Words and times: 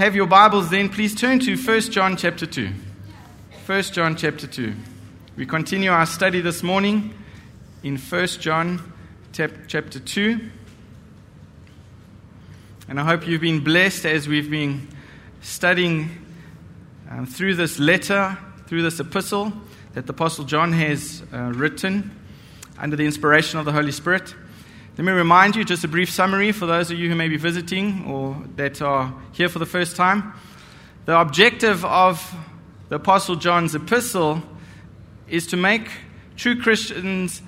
have 0.00 0.16
your 0.16 0.26
Bibles, 0.26 0.70
then 0.70 0.88
please 0.88 1.14
turn 1.14 1.40
to 1.40 1.58
1 1.58 1.80
John 1.90 2.16
chapter 2.16 2.46
2. 2.46 2.70
1 3.66 3.82
John 3.82 4.16
chapter 4.16 4.46
2. 4.46 4.72
We 5.36 5.44
continue 5.44 5.90
our 5.90 6.06
study 6.06 6.40
this 6.40 6.62
morning 6.62 7.12
in 7.82 7.98
1 7.98 8.26
John 8.28 8.80
chapter 9.34 10.00
2. 10.00 10.40
And 12.88 12.98
I 12.98 13.04
hope 13.04 13.26
you've 13.26 13.42
been 13.42 13.62
blessed 13.62 14.06
as 14.06 14.26
we've 14.26 14.50
been 14.50 14.88
studying 15.42 16.08
um, 17.10 17.26
through 17.26 17.56
this 17.56 17.78
letter, 17.78 18.38
through 18.68 18.80
this 18.80 19.00
epistle 19.00 19.52
that 19.92 20.06
the 20.06 20.14
Apostle 20.14 20.46
John 20.46 20.72
has 20.72 21.22
uh, 21.30 21.52
written 21.54 22.10
under 22.78 22.96
the 22.96 23.04
inspiration 23.04 23.58
of 23.58 23.66
the 23.66 23.72
Holy 23.72 23.92
Spirit. 23.92 24.34
Let 24.98 25.04
me 25.04 25.12
remind 25.12 25.54
you 25.54 25.64
just 25.64 25.84
a 25.84 25.88
brief 25.88 26.10
summary 26.10 26.50
for 26.50 26.66
those 26.66 26.90
of 26.90 26.98
you 26.98 27.08
who 27.08 27.14
may 27.14 27.28
be 27.28 27.36
visiting 27.36 28.04
or 28.06 28.36
that 28.56 28.82
are 28.82 29.14
here 29.32 29.48
for 29.48 29.60
the 29.60 29.66
first 29.66 29.94
time. 29.94 30.32
The 31.04 31.18
objective 31.18 31.84
of 31.84 32.34
the 32.88 32.96
Apostle 32.96 33.36
John's 33.36 33.76
epistle 33.76 34.42
is 35.28 35.46
to 35.48 35.56
make 35.56 35.88
true 36.36 36.60
Christians 36.60 37.40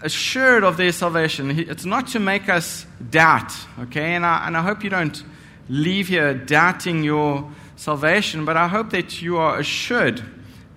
assured 0.00 0.64
of 0.64 0.78
their 0.78 0.92
salvation. 0.92 1.50
It's 1.50 1.84
not 1.84 2.08
to 2.08 2.18
make 2.18 2.48
us 2.48 2.86
doubt, 3.10 3.52
okay? 3.80 4.14
And 4.14 4.24
I, 4.24 4.46
and 4.46 4.56
I 4.56 4.62
hope 4.62 4.82
you 4.82 4.90
don't 4.90 5.22
leave 5.68 6.08
here 6.08 6.32
doubting 6.32 7.04
your 7.04 7.50
salvation, 7.76 8.46
but 8.46 8.56
I 8.56 8.66
hope 8.66 8.90
that 8.90 9.20
you 9.20 9.36
are 9.36 9.58
assured 9.58 10.22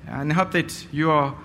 and 0.05 0.34
I 0.34 0.35
hope 0.35 0.52
that 0.52 0.91
you 0.91 1.09
are 1.09 1.35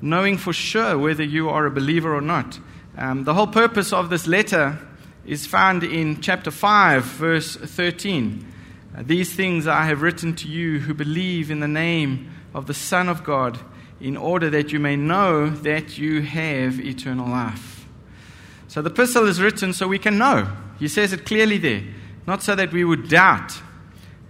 knowing 0.00 0.38
for 0.38 0.54
sure 0.54 0.96
whether 0.96 1.22
you 1.22 1.50
are 1.50 1.66
a 1.66 1.70
believer 1.70 2.14
or 2.14 2.22
not. 2.22 2.58
Um, 2.96 3.24
the 3.24 3.32
whole 3.32 3.46
purpose 3.46 3.90
of 3.90 4.10
this 4.10 4.26
letter 4.26 4.78
is 5.24 5.46
found 5.46 5.82
in 5.82 6.20
chapter 6.20 6.50
5, 6.50 7.02
verse 7.02 7.56
13. 7.56 8.46
Uh, 8.94 9.02
These 9.02 9.34
things 9.34 9.66
I 9.66 9.84
have 9.84 10.02
written 10.02 10.34
to 10.36 10.48
you 10.48 10.80
who 10.80 10.92
believe 10.92 11.50
in 11.50 11.60
the 11.60 11.68
name 11.68 12.30
of 12.52 12.66
the 12.66 12.74
Son 12.74 13.08
of 13.08 13.24
God, 13.24 13.58
in 13.98 14.18
order 14.18 14.50
that 14.50 14.72
you 14.72 14.78
may 14.78 14.96
know 14.96 15.48
that 15.48 15.96
you 15.96 16.20
have 16.20 16.78
eternal 16.80 17.26
life. 17.26 17.86
So 18.68 18.82
the 18.82 18.90
epistle 18.90 19.26
is 19.26 19.40
written 19.40 19.72
so 19.72 19.88
we 19.88 19.98
can 19.98 20.18
know. 20.18 20.46
He 20.78 20.88
says 20.88 21.14
it 21.14 21.24
clearly 21.24 21.56
there, 21.56 21.82
not 22.26 22.42
so 22.42 22.54
that 22.54 22.72
we 22.72 22.84
would 22.84 23.08
doubt. 23.08 23.54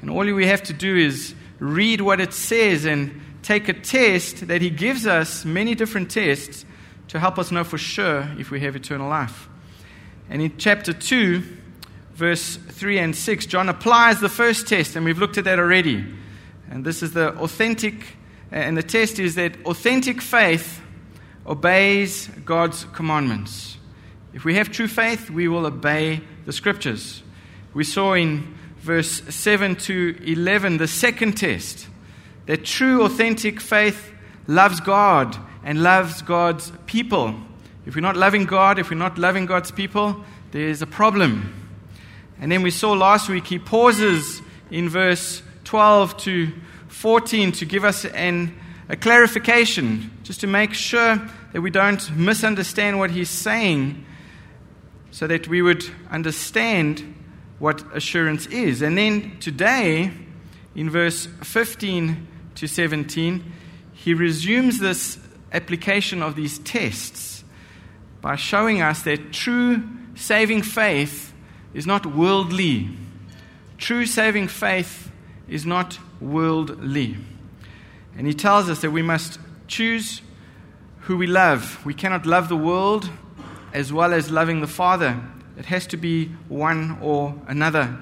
And 0.01 0.09
all 0.09 0.25
we 0.25 0.47
have 0.47 0.63
to 0.65 0.73
do 0.73 0.97
is 0.97 1.35
read 1.59 2.01
what 2.01 2.21
it 2.21 2.33
says 2.33 2.85
and 2.85 3.21
take 3.43 3.69
a 3.69 3.73
test 3.73 4.47
that 4.47 4.63
he 4.63 4.71
gives 4.71 5.05
us, 5.05 5.45
many 5.45 5.75
different 5.75 6.13
tests 6.13 6.65
to 7.13 7.21
help 7.21 7.39
us 7.39 7.53
know 7.53 7.63
for 7.63 7.77
sure 7.77 8.27
if 8.39 8.51
we 8.51 8.61
have 8.61 8.75
eternal 8.75 9.07
life. 9.07 9.47
And 10.31 10.41
in 10.41 10.57
chapter 10.57 10.95
2, 10.95 11.43
verse 12.15 12.57
3 12.57 12.99
and 13.01 13.15
6, 13.15 13.45
John 13.45 13.69
applies 13.69 14.19
the 14.21 14.31
first 14.31 14.67
test, 14.67 14.97
and 14.97 15.05
we've 15.05 15.19
looked 15.19 15.37
at 15.37 15.45
that 15.45 15.59
already. 15.59 16.07
And 16.71 16.87
this 16.87 17.03
is 17.03 17.13
the 17.13 17.35
authentic, 17.37 18.17
and 18.51 18.79
the 18.79 18.83
test 18.83 19.19
is 19.19 19.35
that 19.35 19.63
authentic 19.67 20.23
faith 20.23 20.81
obeys 21.47 22.29
God's 22.47 22.87
commandments. 22.95 23.77
If 24.33 24.47
we 24.47 24.55
have 24.55 24.71
true 24.71 24.89
faith, 24.89 25.29
we 25.29 25.49
will 25.49 25.67
obey 25.67 26.23
the 26.47 26.53
scriptures. 26.55 27.23
We 27.75 27.85
saw 27.85 28.15
in 28.15 28.55
verse 28.79 29.21
7 29.29 29.77
to 29.77 30.17
11 30.25 30.79
the 30.79 30.89
second 30.89 31.35
test 31.35 31.89
that 32.47 32.65
true, 32.65 33.03
authentic 33.03 33.61
faith 33.61 34.11
loves 34.47 34.81
God 34.81 35.37
and 35.65 35.83
loves 35.83 36.23
God's 36.23 36.73
people. 36.87 37.35
If 37.87 37.95
we're 37.95 38.01
not 38.01 38.17
loving 38.17 38.45
God, 38.45 38.79
if 38.79 38.91
we're 38.91 38.97
not 38.97 39.19
loving 39.19 39.47
God's 39.47 39.71
people, 39.71 40.25
there's 40.53 40.83
a 40.83 40.87
problem. 40.87 41.55
And 42.41 42.51
then 42.51 42.63
we 42.63 42.71
saw 42.71 42.93
last 42.93 43.29
week 43.29 43.47
he 43.47 43.59
pauses 43.59 44.43
in 44.71 44.89
verse 44.89 45.43
12 45.65 46.17
to 46.19 46.53
14 46.89 47.53
to 47.53 47.65
give 47.65 47.85
us 47.85 48.05
an, 48.05 48.55
a 48.89 48.97
clarification, 48.97 50.11
just 50.23 50.41
to 50.41 50.47
make 50.47 50.75
sure 50.75 51.21
that 51.53 51.61
we 51.61 51.71
don't 51.71 52.17
misunderstand 52.17 52.99
what 52.99 53.11
he's 53.11 53.31
saying, 53.31 54.05
so 55.11 55.27
that 55.27 55.49
we 55.49 55.63
would 55.63 55.85
understand 56.11 57.15
what 57.59 57.85
assurance 57.95 58.47
is. 58.47 58.83
And 58.83 58.97
then 58.99 59.39
today, 59.39 60.11
in 60.75 60.91
verse 60.91 61.27
15 61.43 62.27
to 62.57 62.67
17, 62.67 63.53
he 63.93 64.15
resumes 64.15 64.79
this 64.79 65.19
application 65.53 66.23
of 66.23 66.35
these 66.35 66.59
tests 66.61 67.45
by 68.21 68.37
showing 68.37 68.81
us 68.81 69.03
that 69.03 69.33
true 69.33 69.83
saving 70.15 70.63
faith 70.63 71.33
is 71.75 71.87
not 71.87 72.07
worldly. 72.07 72.89
True 73.79 74.07
saving 74.07 74.49
faith 74.49 75.11
is 75.49 75.67
not 75.67 75.99
worldly. 76.21 77.17
And 78.17 78.27
he 78.27 78.35
tells 78.35 78.69
us 78.69 78.81
that 78.83 78.91
we 78.91 79.03
must 79.03 79.39
choose 79.67 80.23
who 81.01 81.17
we 81.17 81.27
love. 81.27 81.85
We 81.85 81.95
cannot 81.95 82.27
love 82.27 82.49
the 82.49 82.57
world 82.57 83.11
as 83.73 83.93
well 83.93 84.13
as 84.13 84.31
loving 84.31 84.61
the 84.61 84.67
Father. 84.67 85.21
It 85.59 85.67
has 85.67 85.87
to 85.89 85.97
be 85.97 86.27
one 86.49 86.99
or 87.01 87.35
another. 87.49 87.99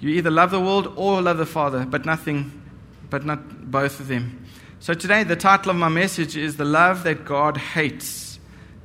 You 0.00 0.10
either 0.10 0.30
love 0.30 0.50
the 0.50 0.60
world 0.60 0.92
or 0.96 1.22
love 1.22 1.38
the 1.38 1.46
Father, 1.46 1.86
but 1.86 2.04
nothing, 2.04 2.62
but 3.08 3.24
not 3.24 3.70
both 3.70 4.00
of 4.00 4.08
them. 4.08 4.43
So 4.84 4.92
today, 4.92 5.24
the 5.24 5.34
title 5.34 5.70
of 5.70 5.78
my 5.78 5.88
message 5.88 6.36
is 6.36 6.58
The 6.58 6.66
Love 6.66 7.04
That 7.04 7.24
God 7.24 7.56
Hates. 7.56 8.38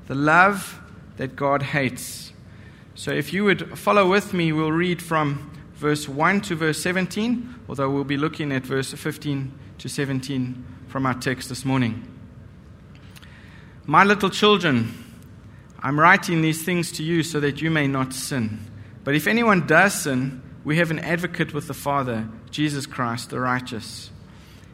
The 0.08 0.16
Love 0.16 0.80
That 1.18 1.36
God 1.36 1.62
Hates. 1.62 2.32
So 2.96 3.12
if 3.12 3.34
you 3.34 3.44
would 3.44 3.78
follow 3.78 4.10
with 4.10 4.34
me, 4.34 4.54
we'll 4.54 4.72
read 4.72 5.02
from 5.02 5.52
verse 5.74 6.08
1 6.08 6.40
to 6.44 6.56
verse 6.56 6.82
17, 6.82 7.54
although 7.68 7.90
we'll 7.90 8.06
be 8.06 8.16
looking 8.16 8.54
at 8.54 8.66
verse 8.66 8.94
15 8.94 9.52
to 9.80 9.90
17 9.90 10.66
from 10.88 11.06
our 11.06 11.16
text 11.16 11.50
this 11.50 11.66
morning. 11.66 12.08
My 13.86 14.06
little 14.06 14.30
children, 14.30 14.94
I'm 15.82 16.00
writing 16.00 16.42
these 16.42 16.64
things 16.64 16.94
to 16.94 17.04
you 17.04 17.24
so 17.24 17.42
that 17.42 17.62
you 17.62 17.70
may 17.70 17.88
not 17.88 18.14
sin. 18.14 18.72
But 19.04 19.16
if 19.16 19.28
anyone 19.28 19.68
does 19.68 19.96
sin, 19.96 20.42
we 20.64 20.78
have 20.78 20.92
an 20.92 21.00
advocate 21.00 21.54
with 21.54 21.68
the 21.68 21.74
Father, 21.74 22.30
Jesus 22.52 22.86
Christ, 22.86 23.32
the 23.32 23.42
righteous. 23.42 24.12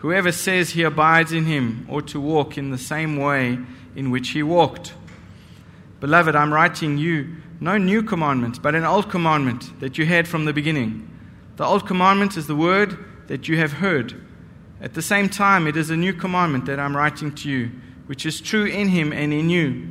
Whoever 0.00 0.32
says 0.32 0.70
he 0.70 0.82
abides 0.82 1.32
in 1.32 1.44
him 1.44 1.86
ought 1.90 2.08
to 2.08 2.20
walk 2.20 2.56
in 2.56 2.70
the 2.70 2.78
same 2.78 3.16
way 3.16 3.58
in 3.94 4.10
which 4.10 4.30
he 4.30 4.42
walked. 4.42 4.94
Beloved, 6.00 6.34
I'm 6.34 6.52
writing 6.52 6.96
you 6.96 7.36
no 7.60 7.76
new 7.76 8.02
commandment, 8.02 8.62
but 8.62 8.74
an 8.74 8.84
old 8.84 9.10
commandment 9.10 9.78
that 9.80 9.98
you 9.98 10.06
had 10.06 10.26
from 10.26 10.46
the 10.46 10.54
beginning. 10.54 11.06
The 11.56 11.66
old 11.66 11.86
commandment 11.86 12.38
is 12.38 12.46
the 12.46 12.56
word 12.56 12.96
that 13.26 13.48
you 13.48 13.58
have 13.58 13.74
heard. 13.74 14.18
At 14.80 14.94
the 14.94 15.02
same 15.02 15.28
time, 15.28 15.66
it 15.66 15.76
is 15.76 15.90
a 15.90 15.96
new 15.96 16.14
commandment 16.14 16.64
that 16.64 16.80
I'm 16.80 16.96
writing 16.96 17.34
to 17.34 17.50
you, 17.50 17.70
which 18.06 18.24
is 18.24 18.40
true 18.40 18.64
in 18.64 18.88
him 18.88 19.12
and 19.12 19.34
in 19.34 19.50
you, 19.50 19.88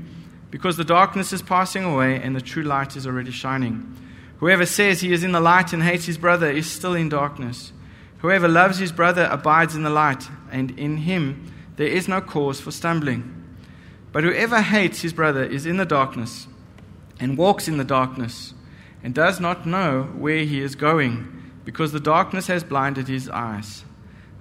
because 0.50 0.78
the 0.78 0.84
darkness 0.84 1.31
is 1.31 1.44
passing 1.44 1.84
away 1.84 2.20
and 2.20 2.36
the 2.36 2.41
true 2.41 2.64
light 2.64 2.96
is 2.96 3.06
already 3.06 3.30
shining. 3.30 3.96
Whoever 4.40 4.66
says 4.66 5.02
he 5.02 5.14
is 5.14 5.24
in 5.24 5.34
the 5.34 5.40
light 5.40 5.72
and 5.72 5.84
hates 5.84 6.06
his 6.06 6.18
brother 6.18 6.50
is 6.50 6.66
still 6.66 6.96
in 6.96 7.09
darkness. 7.09 7.72
Whoever 8.19 8.47
loves 8.47 8.78
his 8.78 8.91
brother 8.91 9.28
abides 9.31 9.75
in 9.75 9.84
the 9.84 9.90
light, 9.90 10.28
and 10.52 10.72
in 10.78 10.97
him 10.97 11.52
there 11.78 11.88
is 11.88 12.08
no 12.08 12.22
cause 12.22 12.59
for 12.59 12.72
stumbling. 12.72 13.35
But 14.11 14.23
whoever 14.23 14.61
hates 14.61 15.02
his 15.02 15.14
brother 15.14 15.44
is 15.44 15.66
in 15.66 15.78
the 15.78 15.85
darkness, 15.85 16.47
and 17.20 17.38
walks 17.38 17.67
in 17.67 17.78
the 17.78 17.84
darkness, 17.84 18.53
and 19.03 19.14
does 19.14 19.40
not 19.40 19.66
know 19.66 20.03
where 20.17 20.44
he 20.44 20.59
is 20.59 20.76
going, 20.76 21.52
because 21.64 21.91
the 21.91 21.99
darkness 21.99 22.47
has 22.47 22.64
blinded 22.64 23.08
his 23.08 23.29
eyes. 23.29 23.85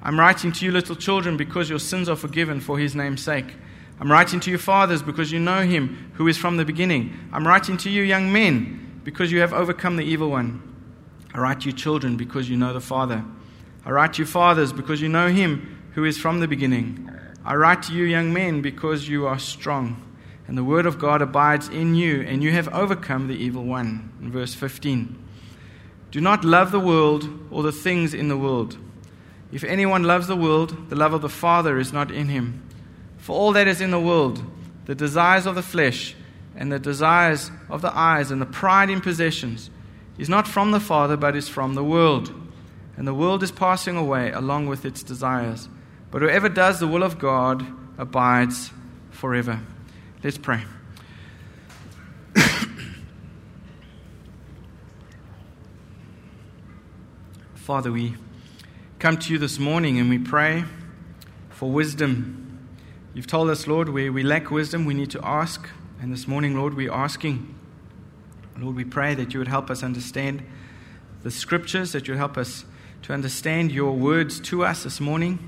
I'm 0.03 0.19
writing 0.19 0.51
to 0.53 0.65
you, 0.65 0.73
little 0.73 0.97
children, 0.97 1.37
because 1.37 1.71
your 1.71 1.79
sins 1.79 2.09
are 2.09 2.17
forgiven 2.17 2.61
for 2.61 2.79
his 2.79 2.97
name's 2.97 3.23
sake. 3.23 3.55
I'm 4.01 4.11
writing 4.11 4.41
to 4.41 4.51
you, 4.51 4.59
fathers, 4.59 5.03
because 5.03 5.31
you 5.31 5.39
know 5.39 5.63
him 5.63 6.13
who 6.15 6.27
is 6.29 6.39
from 6.39 6.57
the 6.57 6.65
beginning. 6.65 7.17
I'm 7.33 7.47
writing 7.47 7.77
to 7.79 7.91
you, 7.91 8.03
young 8.03 8.33
men, 8.33 9.01
because 9.05 9.31
you 9.31 9.41
have 9.41 9.53
overcome 9.53 9.97
the 9.97 10.05
evil 10.05 10.31
one. 10.31 10.63
I 11.35 11.39
write 11.39 11.61
to 11.61 11.67
you, 11.67 11.73
children, 11.73 12.17
because 12.17 12.49
you 12.49 12.57
know 12.57 12.73
the 12.73 12.81
Father. 12.81 13.25
I 13.89 13.91
write 13.91 14.13
to 14.13 14.23
you, 14.23 14.27
fathers, 14.27 14.71
because 14.71 15.01
you 15.01 15.09
know 15.09 15.29
him 15.29 15.83
who 15.95 16.05
is 16.05 16.19
from 16.19 16.41
the 16.41 16.47
beginning. 16.47 17.11
I 17.43 17.55
write 17.55 17.85
to 17.85 17.95
you, 17.95 18.05
young 18.05 18.35
men, 18.35 18.61
because 18.61 19.09
you 19.09 19.27
are 19.27 19.39
strong, 19.39 20.03
and 20.47 20.59
the 20.59 20.63
word 20.63 20.85
of 20.85 20.99
God 20.99 21.23
abides 21.23 21.69
in 21.69 21.95
you, 21.95 22.21
and 22.21 22.43
you 22.43 22.53
have 22.53 22.69
overcome 22.69 23.29
the 23.29 23.35
evil 23.35 23.65
one. 23.65 24.13
In 24.21 24.31
verse 24.31 24.53
15. 24.53 25.17
Do 26.11 26.21
not 26.21 26.45
love 26.45 26.71
the 26.71 26.79
world 26.79 27.31
or 27.51 27.63
the 27.63 27.73
things 27.73 28.13
in 28.13 28.29
the 28.29 28.37
world. 28.37 28.77
If 29.53 29.65
anyone 29.65 30.03
loves 30.03 30.27
the 30.27 30.37
world, 30.37 30.91
the 30.91 30.97
love 30.97 31.15
of 31.15 31.23
the 31.23 31.31
Father 31.31 31.79
is 31.79 31.91
not 31.91 32.11
in 32.11 32.29
him. 32.29 32.69
For 33.17 33.35
all 33.35 33.53
that 33.53 33.67
is 33.67 33.81
in 33.81 33.91
the 33.91 33.99
world, 33.99 34.45
the 34.85 34.95
desires 34.95 35.47
of 35.47 35.55
the 35.55 35.63
flesh, 35.63 36.15
and 36.55 36.71
the 36.71 36.79
desires 36.79 37.51
of 37.71 37.81
the 37.81 37.97
eyes, 37.97 38.31
and 38.31 38.43
the 38.43 38.45
pride 38.45 38.91
in 38.91 39.01
possessions, 39.01 39.71
is 40.19 40.29
not 40.29 40.47
from 40.47 40.73
the 40.73 40.81
Father, 40.81 41.17
but 41.17 41.35
is 41.35 41.49
from 41.49 41.73
the 41.73 41.85
world. 41.85 42.35
And 42.99 43.07
the 43.07 43.15
world 43.15 43.43
is 43.45 43.53
passing 43.53 43.97
away 43.97 44.33
along 44.33 44.67
with 44.67 44.85
its 44.85 45.05
desires. 45.05 45.69
But 46.11 46.21
whoever 46.21 46.49
does 46.49 46.81
the 46.81 46.89
will 46.89 47.05
of 47.05 47.21
God 47.21 47.65
abides 47.97 48.73
forever. 49.13 49.61
Let's 50.25 50.37
pray. 50.37 50.65
Father, 57.55 57.93
we 57.93 58.17
come 58.99 59.17
to 59.19 59.33
you 59.33 59.39
this 59.39 59.61
morning 59.61 60.01
and 60.01 60.11
we 60.11 60.19
pray 60.19 60.65
for 61.51 61.71
wisdom. 61.71 62.67
You've 63.15 63.29
told 63.29 63.49
us, 63.49 63.69
Lord, 63.69 63.91
where 63.91 64.13
we 64.13 64.25
lack 64.25 64.51
wisdom, 64.51 64.85
we 64.85 64.95
need 64.95 65.13
to 65.13 65.25
ask. 65.25 65.69
And 66.01 66.13
this 66.13 66.27
morning, 66.27 66.57
Lord, 66.57 66.75
we're 66.75 66.93
asking. 66.93 67.55
Lord, 68.59 68.75
we 68.75 68.85
pray 68.85 69.15
that 69.15 69.33
you 69.33 69.39
would 69.39 69.47
help 69.47 69.71
us 69.71 69.85
understand 69.85 70.43
the 71.23 71.31
scriptures, 71.31 71.93
that 71.93 72.09
you 72.09 72.15
would 72.15 72.19
help 72.19 72.37
us 72.37 72.65
to 73.03 73.13
understand 73.13 73.73
your 73.73 73.93
words 73.93 74.41
to 74.41 74.65
us 74.65 74.85
this 74.85 75.01
morning. 75.01 75.39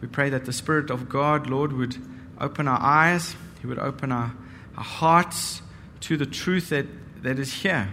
We 0.00 0.08
pray 0.08 0.30
that 0.30 0.44
the 0.44 0.52
Spirit 0.52 0.90
of 0.90 1.08
God, 1.08 1.48
Lord, 1.48 1.72
would 1.72 1.96
open 2.40 2.68
our 2.68 2.80
eyes, 2.80 3.34
He 3.60 3.66
would 3.66 3.78
open 3.78 4.12
our, 4.12 4.32
our 4.76 4.84
hearts 4.84 5.62
to 6.00 6.16
the 6.16 6.26
truth 6.26 6.70
that, 6.70 6.86
that 7.22 7.38
is 7.38 7.52
here. 7.52 7.88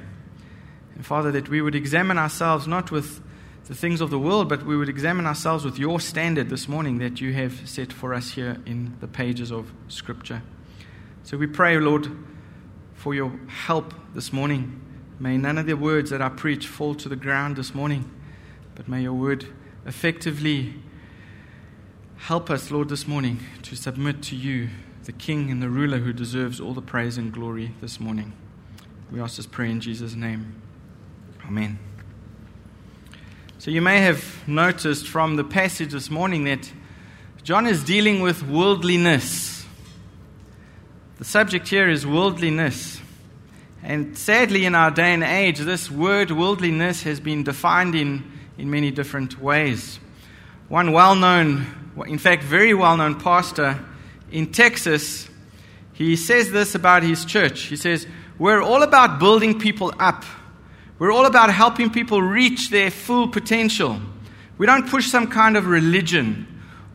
And 0.96 1.06
Father, 1.06 1.32
that 1.32 1.50
we 1.50 1.62
would 1.62 1.76
examine 1.76 2.18
ourselves 2.18 2.68
not 2.68 2.92
with 2.92 3.22
the 3.66 3.76
things 3.76 4.00
of 4.00 4.12
the 4.12 4.20
world, 4.20 4.48
but 4.48 4.64
we 4.64 4.78
would 4.78 4.90
examine 4.90 5.26
ourselves 5.26 5.66
with 5.66 5.80
your 5.80 6.00
standard 6.00 6.50
this 6.50 6.68
morning 6.68 7.00
that 7.00 7.20
you 7.20 7.34
have 7.34 7.68
set 7.68 7.92
for 7.92 8.14
us 8.14 8.32
here 8.32 8.58
in 8.66 8.96
the 9.00 9.08
pages 9.08 9.52
of 9.52 9.72
Scripture. 9.88 10.44
So 11.24 11.38
we 11.38 11.48
pray, 11.48 11.78
Lord, 11.80 12.08
for 12.94 13.16
your 13.16 13.32
help 13.48 13.94
this 14.14 14.32
morning. 14.32 14.82
May 15.20 15.38
none 15.38 15.58
of 15.58 15.66
the 15.66 15.74
words 15.74 16.12
that 16.12 16.22
I 16.22 16.30
preach 16.30 16.68
fall 16.68 16.94
to 16.96 17.10
the 17.10 17.16
ground 17.16 17.56
this 17.56 17.74
morning, 17.74 18.10
but 18.76 18.88
may 18.88 19.02
your 19.02 19.14
word 19.14 19.46
effectively 19.86 20.74
help 22.18 22.50
us, 22.50 22.70
Lord, 22.72 22.90
this 22.90 23.08
morning 23.08 23.40
to 23.64 23.76
submit 23.76 24.22
to 24.24 24.36
you, 24.36 24.70
the 25.06 25.12
King 25.12 25.50
and 25.50 25.62
the 25.62 25.70
ruler 25.70 26.00
who 26.00 26.12
deserves 26.12 26.60
all 26.60 26.74
the 26.74 26.82
praise 26.82 27.18
and 27.18 27.32
glory 27.32 27.72
this 27.82 28.00
morning. 28.00 28.34
We 29.12 29.22
ask 29.22 29.38
this 29.38 29.46
prayer 29.46 29.70
in 29.70 29.80
Jesus' 29.80 30.16
name. 30.16 30.62
Amen. 31.48 31.80
So 33.60 33.72
you 33.72 33.82
may 33.82 34.02
have 34.02 34.48
noticed 34.48 35.08
from 35.08 35.36
the 35.36 35.44
passage 35.44 35.92
this 35.92 36.10
morning 36.10 36.44
that 36.44 36.72
John 37.44 37.68
is 37.68 37.84
dealing 37.84 38.22
with 38.22 38.44
worldliness. 38.44 39.66
The 41.18 41.26
subject 41.26 41.68
here 41.68 41.90
is 41.90 42.06
worldliness. 42.06 43.00
And 43.84 44.18
sadly, 44.18 44.66
in 44.66 44.74
our 44.74 44.90
day 44.90 45.14
and 45.14 45.24
age, 45.24 45.60
this 45.60 45.92
word 45.92 46.32
worldliness 46.32 47.04
has 47.04 47.20
been 47.20 47.44
defined 47.44 47.94
in, 47.94 48.32
in 48.58 48.70
many 48.70 48.92
different 48.92 49.42
ways. 49.42 50.00
One 50.70 50.92
well 50.92 51.16
known, 51.16 51.66
in 52.08 52.18
fact, 52.18 52.44
very 52.44 52.74
well 52.74 52.98
known 52.98 53.20
pastor 53.20 53.80
in 54.32 54.52
Texas, 54.52 55.30
he 55.94 56.16
says 56.16 56.52
this 56.52 56.76
about 56.76 57.04
his 57.04 57.26
church. 57.26 57.62
He 57.64 57.76
says, 57.76 58.08
We're 58.38 58.62
all 58.62 58.84
about 58.84 59.20
building 59.20 59.60
people 59.60 59.94
up 60.00 60.26
we're 60.98 61.12
all 61.12 61.26
about 61.26 61.52
helping 61.52 61.90
people 61.90 62.22
reach 62.22 62.70
their 62.70 62.90
full 62.90 63.28
potential. 63.28 64.00
We 64.58 64.66
don't 64.66 64.90
push 64.90 65.08
some 65.08 65.28
kind 65.28 65.58
of 65.58 65.68
religion. 65.68 66.48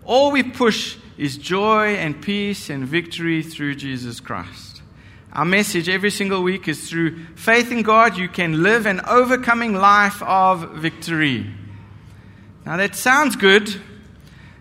All 0.05 0.33
we 0.33 0.43
push 0.43 0.97
is 1.19 1.37
joy 1.37 1.97
and 1.97 2.21
peace 2.23 2.71
and 2.71 2.87
victory 2.87 3.43
through 3.43 3.75
Jesus 3.75 4.19
Christ. 4.19 4.70
Our 5.33 5.45
message 5.45 5.89
every 5.89 6.11
single 6.11 6.43
week 6.43 6.67
is 6.67 6.89
through 6.89 7.25
faith 7.37 7.71
in 7.71 7.83
God, 7.83 8.19
you 8.19 8.29
can 8.29 8.65
live 8.65 8.87
an 8.87 9.01
overcoming 9.07 9.75
life 9.75 10.21
of 10.25 10.73
victory. 10.73 11.47
Now, 12.67 12.77
that 12.77 12.97
sounds 12.97 13.37
good 13.37 13.81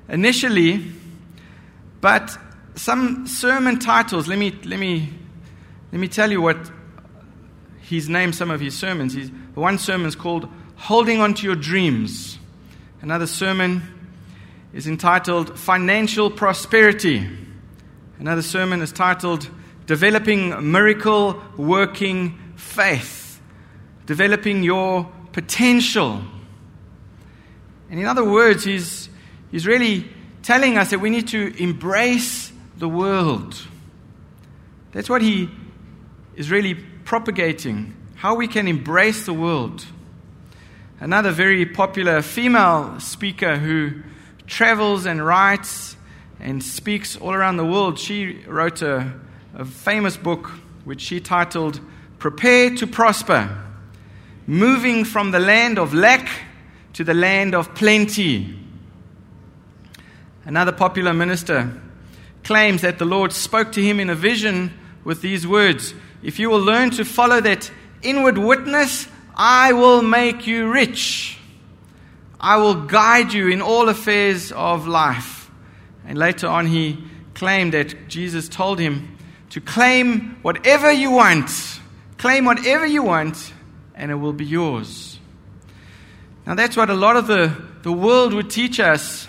initially, 0.07 0.85
but 2.01 2.37
some 2.75 3.25
sermon 3.25 3.79
titles, 3.79 4.27
let 4.27 4.37
me, 4.37 4.51
let 4.63 4.79
me, 4.79 5.09
let 5.91 5.99
me 5.99 6.07
tell 6.07 6.31
you 6.31 6.39
what 6.39 6.57
he's 7.81 8.07
named 8.07 8.35
some 8.35 8.51
of 8.51 8.59
his 8.59 8.77
sermons. 8.77 9.13
He's, 9.13 9.31
one 9.55 9.79
sermon 9.79 10.07
is 10.07 10.15
called 10.15 10.47
Holding 10.75 11.19
On 11.19 11.33
to 11.33 11.43
Your 11.43 11.55
Dreams. 11.55 12.37
Another 13.01 13.27
sermon 13.27 13.81
is 14.71 14.87
entitled 14.87 15.57
Financial 15.57 16.29
Prosperity. 16.29 17.27
Another 18.19 18.43
sermon 18.43 18.81
is 18.81 18.91
titled 18.91 19.49
Developing 19.89 20.71
Miracle 20.71 21.41
Working 21.57 22.37
Faith. 22.57 23.41
Developing 24.05 24.61
Your 24.61 25.11
Potential. 25.31 26.21
And 27.89 27.99
in 27.99 28.05
other 28.05 28.23
words, 28.23 28.65
he's, 28.65 29.09
he's 29.49 29.65
really 29.65 30.07
telling 30.43 30.77
us 30.77 30.91
that 30.91 30.99
we 30.99 31.09
need 31.09 31.27
to 31.29 31.59
embrace 31.59 32.51
the 32.77 32.87
world. 32.87 33.59
That's 34.91 35.09
what 35.09 35.23
he 35.23 35.49
is 36.35 36.51
really 36.51 36.75
propagating, 36.75 37.95
how 38.13 38.35
we 38.35 38.47
can 38.47 38.67
embrace 38.67 39.25
the 39.25 39.33
world. 39.33 39.83
Another 40.99 41.31
very 41.31 41.65
popular 41.65 42.21
female 42.21 42.99
speaker 42.99 43.57
who 43.57 44.03
travels 44.45 45.07
and 45.07 45.25
writes 45.25 45.97
and 46.39 46.63
speaks 46.63 47.17
all 47.17 47.33
around 47.33 47.57
the 47.57 47.65
world, 47.65 47.97
she 47.97 48.43
wrote 48.45 48.83
a, 48.83 49.19
a 49.55 49.65
famous 49.65 50.17
book 50.17 50.47
which 50.85 51.01
she 51.01 51.19
titled 51.19 51.79
Prepare 52.17 52.75
to 52.75 52.87
Prosper 52.87 53.49
Moving 54.47 55.05
from 55.05 55.31
the 55.31 55.39
Land 55.39 55.77
of 55.77 55.93
Lack 55.93 56.29
to 56.93 57.03
the 57.03 57.13
Land 57.13 57.53
of 57.53 57.75
Plenty. 57.75 58.59
Another 60.45 60.71
popular 60.71 61.13
minister 61.13 61.71
claims 62.43 62.81
that 62.81 62.97
the 62.97 63.05
Lord 63.05 63.31
spoke 63.31 63.71
to 63.73 63.81
him 63.81 63.99
in 63.99 64.09
a 64.09 64.15
vision 64.15 64.73
with 65.03 65.21
these 65.21 65.45
words 65.45 65.93
if 66.21 66.37
you 66.37 66.49
will 66.49 66.61
learn 66.61 66.89
to 66.91 67.05
follow 67.05 67.39
that 67.39 67.71
inward 68.01 68.37
witness, 68.37 69.07
I 69.35 69.71
will 69.73 70.01
make 70.01 70.47
you 70.47 70.69
rich. 70.69 71.37
I 72.41 72.57
will 72.57 72.85
guide 72.85 73.31
you 73.31 73.47
in 73.47 73.61
all 73.61 73.87
affairs 73.87 74.51
of 74.51 74.85
life. 74.87 75.49
And 76.05 76.17
later 76.17 76.47
on, 76.47 76.65
he 76.65 77.03
claimed 77.35 77.73
that 77.73 78.09
Jesus 78.09 78.49
told 78.49 78.79
him 78.79 79.17
to 79.49 79.61
claim 79.61 80.37
whatever 80.41 80.91
you 80.91 81.11
want. 81.11 81.49
Claim 82.17 82.45
whatever 82.45 82.85
you 82.85 83.03
want, 83.03 83.53
and 83.95 84.11
it 84.11 84.15
will 84.15 84.33
be 84.33 84.45
yours. 84.45 85.19
Now, 86.45 86.55
that's 86.55 86.75
what 86.75 86.89
a 86.89 86.95
lot 86.95 87.15
of 87.15 87.27
the, 87.27 87.55
the 87.83 87.91
world 87.91 88.33
would 88.33 88.49
teach 88.49 88.79
us. 88.79 89.27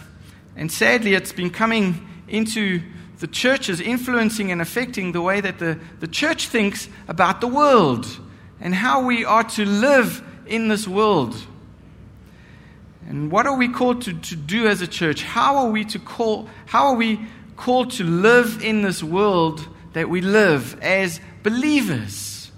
And 0.56 0.70
sadly, 0.70 1.14
it's 1.14 1.32
been 1.32 1.50
coming 1.50 2.08
into 2.28 2.82
the 3.18 3.26
churches, 3.26 3.80
influencing 3.80 4.50
and 4.50 4.60
affecting 4.60 5.12
the 5.12 5.20
way 5.20 5.40
that 5.40 5.58
the, 5.58 5.78
the 6.00 6.08
church 6.08 6.48
thinks 6.48 6.88
about 7.06 7.40
the 7.40 7.46
world 7.46 8.06
and 8.60 8.74
how 8.74 9.04
we 9.04 9.24
are 9.24 9.44
to 9.44 9.64
live 9.64 10.22
in 10.46 10.68
this 10.68 10.88
world. 10.88 11.36
And 13.08 13.30
what 13.30 13.46
are 13.46 13.56
we 13.56 13.68
called 13.68 14.02
to, 14.02 14.14
to 14.14 14.36
do 14.36 14.66
as 14.66 14.80
a 14.80 14.86
church? 14.86 15.22
How 15.22 15.58
are 15.58 15.70
we 15.70 15.84
to 15.86 15.98
call 15.98 16.48
how 16.66 16.86
are 16.88 16.94
we 16.94 17.20
called 17.56 17.90
to 17.92 18.04
live 18.04 18.62
in 18.62 18.82
this 18.82 19.02
world 19.02 19.68
that 19.92 20.08
we 20.08 20.20
live 20.20 20.80
as 20.82 21.20
believers? 21.42 22.50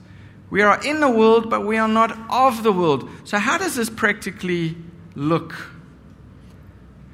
We 0.51 0.63
are 0.63 0.83
in 0.85 1.01
the 1.01 1.11
world, 1.11 1.49
but 1.49 1.65
we 1.65 1.79
are 1.79 1.89
not 1.89 2.17
of 2.31 2.63
the 2.63 2.73
world. 2.73 3.09
So 3.25 3.39
how 3.39 3.59
does 3.59 3.77
this 3.77 3.89
practically 3.89 4.77
look? 5.15 5.55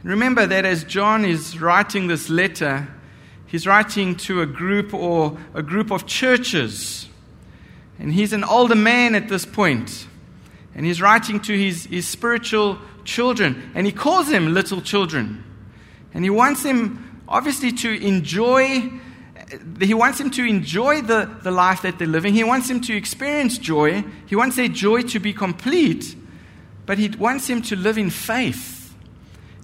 Remember 0.03 0.47
that 0.47 0.65
as 0.65 0.85
John 0.85 1.25
is 1.25 1.61
writing 1.61 2.09
this 2.09 2.29
letter, 2.29 2.89
He's 3.49 3.67
writing 3.67 4.15
to 4.17 4.43
a 4.43 4.47
group 4.47 4.93
or 4.93 5.39
a 5.55 5.63
group 5.63 5.91
of 5.91 6.07
churches. 6.07 7.09
And 7.99 8.13
he's 8.13 8.35
an 8.35 8.45
older 8.45 8.75
man 8.75 9.15
at 9.15 9.29
this 9.29 9.47
point. 9.47 10.07
And 10.75 10.85
he's 10.85 11.01
writing 11.01 11.41
to 11.41 11.59
his, 11.59 11.87
his 11.87 12.07
spiritual 12.07 12.79
children. 13.05 13.73
And 13.75 13.87
he 13.87 13.93
calls 13.93 14.29
them 14.29 14.53
little 14.53 14.83
children. 14.83 15.43
And 16.13 16.25
he 16.25 16.31
wants 16.31 16.63
them, 16.63 17.23
obviously, 17.27 17.73
to 17.73 17.91
enjoy. 17.91 18.91
He 19.81 19.95
wants 19.95 20.19
them 20.19 20.31
to 20.33 20.45
enjoy 20.45 21.03
the, 21.03 21.31
the 21.43 21.51
life 21.51 21.83
that 21.83 21.99
they're 21.99 22.07
living. 22.07 22.35
He 22.35 22.45
wants 22.45 22.69
them 22.69 22.81
to 22.83 22.95
experience 22.95 23.57
joy. 23.59 24.05
He 24.27 24.37
wants 24.37 24.57
their 24.57 24.69
joy 24.69 25.03
to 25.03 25.19
be 25.19 25.33
complete. 25.33 26.17
But 26.85 26.99
he 26.99 27.09
wants 27.09 27.47
them 27.47 27.63
to 27.63 27.77
live 27.77 27.99
in 27.99 28.11
faith. 28.11 28.95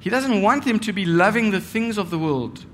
He 0.01 0.11
doesn't 0.11 0.43
want 0.43 0.65
them 0.65 0.79
to 0.81 0.93
be 0.93 1.05
loving 1.05 1.51
the 1.51 1.61
things 1.61 1.97
of 1.97 2.11
the 2.11 2.19
world. 2.19 2.65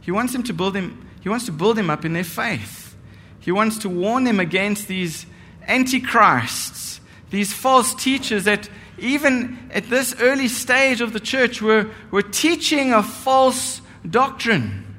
He 0.00 0.10
wants 0.10 0.32
them 0.32 0.42
to 0.44 0.52
build 0.52 0.74
him, 0.74 1.08
he 1.20 1.28
wants 1.28 1.46
to 1.46 1.52
build 1.52 1.76
them 1.76 1.90
up 1.90 2.04
in 2.04 2.12
their 2.14 2.24
faith. 2.24 2.96
He 3.38 3.52
wants 3.52 3.78
to 3.78 3.88
warn 3.88 4.24
them 4.24 4.40
against 4.40 4.88
these 4.88 5.26
antichrists, 5.68 7.00
these 7.30 7.52
false 7.52 7.94
teachers 7.94 8.44
that 8.44 8.68
even 8.98 9.70
at 9.72 9.88
this 9.88 10.14
early 10.20 10.48
stage 10.48 11.00
of 11.00 11.12
the 11.12 11.20
church, 11.20 11.62
were, 11.62 11.90
were 12.10 12.22
teaching 12.22 12.92
a 12.92 13.02
false 13.02 13.80
doctrine. 14.08 14.89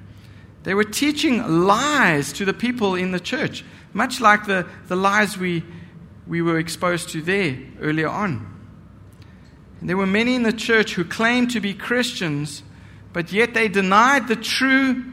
They 0.63 0.73
were 0.73 0.83
teaching 0.83 1.65
lies 1.65 2.33
to 2.33 2.45
the 2.45 2.53
people 2.53 2.95
in 2.95 3.11
the 3.11 3.19
church, 3.19 3.65
much 3.93 4.21
like 4.21 4.45
the, 4.45 4.67
the 4.87 4.95
lies 4.95 5.37
we, 5.37 5.63
we 6.27 6.41
were 6.41 6.59
exposed 6.59 7.09
to 7.09 7.21
there 7.21 7.57
earlier 7.79 8.09
on. 8.09 8.47
And 9.79 9.89
there 9.89 9.97
were 9.97 10.05
many 10.05 10.35
in 10.35 10.43
the 10.43 10.53
church 10.53 10.93
who 10.93 11.03
claimed 11.03 11.51
to 11.51 11.59
be 11.59 11.73
Christians, 11.73 12.61
but 13.13 13.31
yet 13.31 13.53
they 13.53 13.67
denied 13.67 14.27
the 14.27 14.35
true 14.35 15.03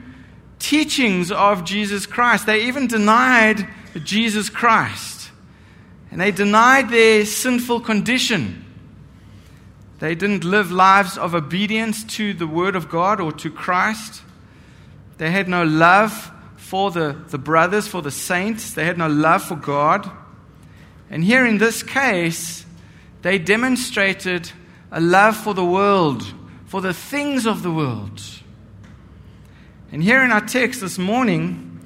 teachings 0.58 1.32
of 1.32 1.64
Jesus 1.64 2.04
Christ. 2.04 2.44
They 2.44 2.64
even 2.64 2.86
denied 2.86 3.66
Jesus 4.04 4.50
Christ. 4.50 5.30
And 6.10 6.20
they 6.20 6.30
denied 6.30 6.90
their 6.90 7.24
sinful 7.24 7.80
condition. 7.80 8.64
They 9.98 10.14
didn't 10.14 10.44
live 10.44 10.70
lives 10.70 11.18
of 11.18 11.34
obedience 11.34 12.04
to 12.16 12.34
the 12.34 12.46
Word 12.46 12.76
of 12.76 12.88
God 12.88 13.20
or 13.20 13.32
to 13.32 13.50
Christ. 13.50 14.22
They 15.18 15.30
had 15.30 15.48
no 15.48 15.64
love 15.64 16.32
for 16.56 16.90
the, 16.90 17.16
the 17.28 17.38
brothers, 17.38 17.86
for 17.86 18.02
the 18.02 18.10
saints. 18.10 18.72
They 18.74 18.84
had 18.84 18.96
no 18.96 19.08
love 19.08 19.42
for 19.42 19.56
God. 19.56 20.10
And 21.10 21.24
here 21.24 21.44
in 21.44 21.58
this 21.58 21.82
case, 21.82 22.64
they 23.22 23.38
demonstrated 23.38 24.50
a 24.92 25.00
love 25.00 25.36
for 25.36 25.54
the 25.54 25.64
world, 25.64 26.22
for 26.66 26.80
the 26.80 26.94
things 26.94 27.46
of 27.46 27.62
the 27.62 27.70
world. 27.70 28.22
And 29.90 30.02
here 30.02 30.22
in 30.22 30.30
our 30.30 30.46
text 30.46 30.80
this 30.80 30.98
morning 30.98 31.80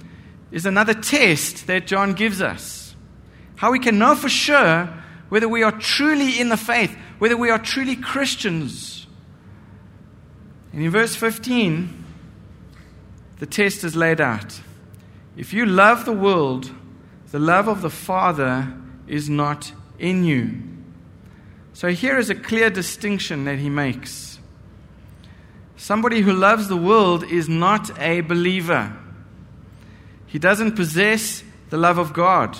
is 0.50 0.66
another 0.66 0.94
test 0.94 1.66
that 1.68 1.86
John 1.86 2.12
gives 2.12 2.42
us. 2.42 2.94
How 3.56 3.70
we 3.70 3.78
can 3.78 3.98
know 3.98 4.14
for 4.14 4.28
sure 4.28 4.92
whether 5.28 5.48
we 5.48 5.62
are 5.62 5.72
truly 5.72 6.38
in 6.38 6.48
the 6.48 6.56
faith, 6.56 6.94
whether 7.18 7.36
we 7.36 7.48
are 7.48 7.58
truly 7.58 7.96
Christians. 7.96 9.06
And 10.72 10.82
in 10.82 10.90
verse 10.90 11.14
15, 11.14 12.01
the 13.42 13.46
test 13.46 13.82
is 13.82 13.96
laid 13.96 14.20
out. 14.20 14.60
If 15.36 15.52
you 15.52 15.66
love 15.66 16.04
the 16.04 16.12
world, 16.12 16.70
the 17.32 17.40
love 17.40 17.66
of 17.66 17.82
the 17.82 17.90
Father 17.90 18.72
is 19.08 19.28
not 19.28 19.72
in 19.98 20.22
you. 20.22 20.62
So 21.72 21.88
here 21.88 22.18
is 22.18 22.30
a 22.30 22.36
clear 22.36 22.70
distinction 22.70 23.46
that 23.46 23.58
he 23.58 23.68
makes. 23.68 24.38
Somebody 25.76 26.20
who 26.20 26.32
loves 26.32 26.68
the 26.68 26.76
world 26.76 27.24
is 27.24 27.48
not 27.48 27.98
a 27.98 28.20
believer. 28.20 28.96
He 30.28 30.38
doesn't 30.38 30.76
possess 30.76 31.42
the 31.70 31.78
love 31.78 31.98
of 31.98 32.12
God. 32.12 32.56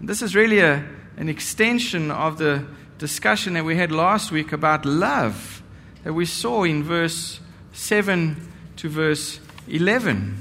This 0.00 0.22
is 0.22 0.34
really 0.34 0.58
a, 0.58 0.84
an 1.16 1.28
extension 1.28 2.10
of 2.10 2.36
the 2.36 2.66
discussion 2.98 3.54
that 3.54 3.64
we 3.64 3.76
had 3.76 3.92
last 3.92 4.32
week 4.32 4.50
about 4.50 4.84
love 4.84 5.62
that 6.02 6.14
we 6.14 6.26
saw 6.26 6.64
in 6.64 6.82
verse 6.82 7.38
7 7.70 8.48
to 8.78 8.88
verse 8.88 9.38
11. 9.68 10.36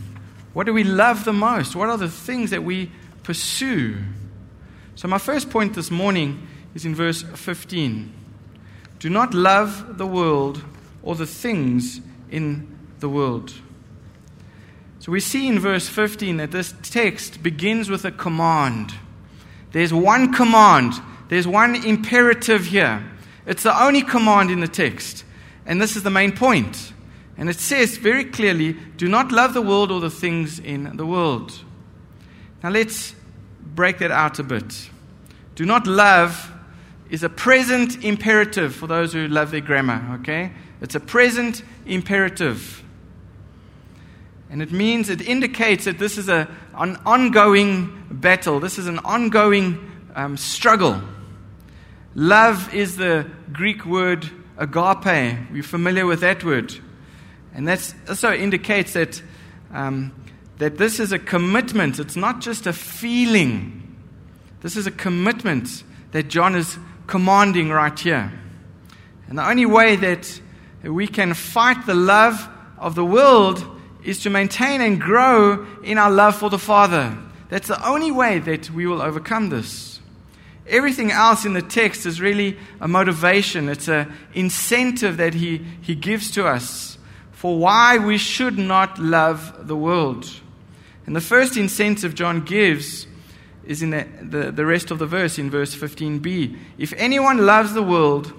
What 0.54 0.66
do 0.66 0.74
we 0.74 0.84
love 0.84 1.25
the 1.25 1.34
most? 1.34 1.75
What 1.75 1.90
are 1.90 1.98
the 1.98 2.10
things 2.10 2.50
that 2.50 2.63
we 2.63 2.92
pursue? 3.24 3.98
So, 4.96 5.08
my 5.08 5.18
first 5.18 5.50
point 5.50 5.74
this 5.74 5.90
morning 5.90 6.48
is 6.75 6.86
in 6.86 6.94
verse 6.96 7.22
15. 7.22 8.13
Do 9.00 9.10
not 9.10 9.34
love 9.34 9.98
the 9.98 10.06
world 10.06 10.63
or 11.04 11.16
the 11.16 11.25
things 11.25 12.01
in 12.30 12.78
the 13.00 13.10
world. 13.10 13.54
So 15.00 15.12
we 15.12 15.20
see 15.20 15.48
in 15.48 15.60
verse 15.60 15.90
15 15.90 16.38
that 16.38 16.51
this 16.51 16.75
text 16.84 17.42
begins 17.42 17.90
with 17.90 18.06
a 18.06 18.12
command. 18.12 18.94
There's 19.72 19.92
one 19.92 20.32
command, 20.32 20.94
there's 21.30 21.48
one 21.48 21.75
imperative 21.75 22.66
here. 22.68 23.04
It's 23.48 23.63
the 23.63 23.84
only 23.84 24.04
command 24.04 24.51
in 24.51 24.60
the 24.60 24.68
text. 24.68 25.25
And 25.66 25.82
this 25.82 25.96
is 25.96 26.04
the 26.04 26.12
main 26.12 26.34
point. 26.34 26.94
And 27.38 27.50
it 27.50 27.60
says 27.60 27.98
very 27.98 28.26
clearly 28.26 28.74
do 28.98 29.08
not 29.08 29.32
love 29.32 29.54
the 29.54 29.62
world 29.62 29.92
or 29.92 30.00
the 30.00 30.10
things 30.10 30.60
in 30.60 30.96
the 30.98 31.06
world. 31.06 31.60
Now 32.64 32.70
let's 32.70 33.16
break 33.62 34.00
that 34.00 34.12
out 34.12 34.40
a 34.40 34.44
bit. 34.44 34.90
Do 35.56 35.66
not 35.66 35.88
love 35.88 36.52
is 37.10 37.24
a 37.24 37.30
present 37.30 38.04
imperative 38.04 38.74
for 38.74 38.88
those 38.88 39.12
who 39.12 39.28
love 39.28 39.52
their 39.52 39.62
grammar, 39.62 40.20
okay? 40.22 40.52
It's 40.80 40.96
a 40.96 41.00
present 41.00 41.64
imperative. 41.86 42.84
And 44.50 44.62
it 44.62 44.72
means, 44.72 45.10
it 45.10 45.22
indicates 45.22 45.86
that 45.86 46.00
this 46.00 46.18
is 46.18 46.30
a, 46.30 46.50
an 46.74 46.98
ongoing 47.06 48.06
battle. 48.10 48.60
This 48.60 48.78
is 48.78 48.88
an 48.88 49.00
ongoing 49.00 49.92
um, 50.16 50.38
struggle. 50.38 51.02
Love 52.16 52.74
is 52.74 52.98
the 52.98 53.30
Greek 53.52 53.86
word 53.86 54.30
agape. 54.58 55.38
We're 55.52 55.64
familiar 55.64 56.06
with 56.06 56.22
that 56.22 56.44
word. 56.44 56.74
And 57.53 57.67
that 57.67 57.93
also 58.08 58.34
indicates 58.34 58.93
that, 58.93 59.22
um, 59.74 60.13
that 60.58 60.77
this 60.77 61.00
is 61.00 61.12
a 61.12 61.20
commitment. 61.20 62.00
It's 62.00 62.15
not 62.15 62.41
just 62.41 62.67
a 62.67 62.74
feeling. 62.74 63.98
This 64.62 64.77
is 64.77 64.88
a 64.88 64.91
commitment 64.91 65.84
that 66.12 66.27
John 66.27 66.55
is 66.55 66.77
commanding 67.08 67.70
right 67.70 67.98
here. 67.98 68.31
And 69.27 69.38
the 69.38 69.48
only 69.48 69.65
way 69.65 69.96
that 69.98 70.41
we 70.84 71.08
can 71.08 71.34
fight 71.34 71.86
the 71.86 71.93
love 71.93 72.50
of 72.77 72.96
the 72.96 73.05
world 73.05 73.65
is 74.03 74.20
to 74.24 74.29
maintain 74.29 74.81
and 74.81 75.00
grow 75.00 75.65
in 75.84 75.98
our 75.98 76.12
love 76.12 76.36
for 76.36 76.50
the 76.50 76.60
Father. 76.60 77.17
That's 77.50 77.67
the 77.67 77.88
only 77.88 78.12
way 78.12 78.39
that 78.39 78.70
we 78.72 78.88
will 78.88 79.01
overcome 79.01 79.50
this. 79.50 80.00
Everything 80.67 81.12
else 81.12 81.46
in 81.46 81.53
the 81.53 81.62
text 81.62 82.05
is 82.05 82.22
really 82.22 82.58
a 82.79 82.88
motivation, 82.88 83.67
it's 83.67 83.88
an 83.88 84.13
incentive 84.34 85.17
that 85.17 85.34
he, 85.34 85.65
he 85.81 85.96
gives 85.96 86.31
to 86.31 86.48
us 86.48 86.90
for 87.41 87.57
why 87.57 87.98
we 87.98 88.17
should 88.17 88.57
not 88.57 89.00
love 89.00 89.67
the 89.67 89.75
world. 89.75 90.29
And 91.05 91.15
the 91.15 91.21
first 91.21 91.57
incentive 91.57 92.13
John 92.13 92.45
gives 92.45 93.07
is 93.65 93.81
in 93.81 93.89
the, 93.89 94.07
the, 94.21 94.51
the 94.51 94.65
rest 94.65 94.91
of 94.91 95.00
the 95.00 95.07
verse, 95.07 95.39
in 95.39 95.50
verse 95.50 95.75
15b. 95.75 96.57
If 96.77 96.93
anyone 96.93 97.45
loves 97.45 97.74
the 97.74 97.83
world, 97.83 98.33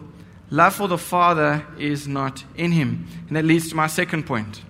Love 0.52 0.75
for 0.75 0.87
the 0.87 0.99
Father 0.99 1.64
is 1.78 2.06
not 2.06 2.44
in 2.56 2.73
him. 2.73 3.09
And 3.26 3.37
that 3.38 3.44
leads 3.47 3.71
to 3.71 3.75
my 3.75 3.87
second 3.87 4.26
point. 4.26 4.61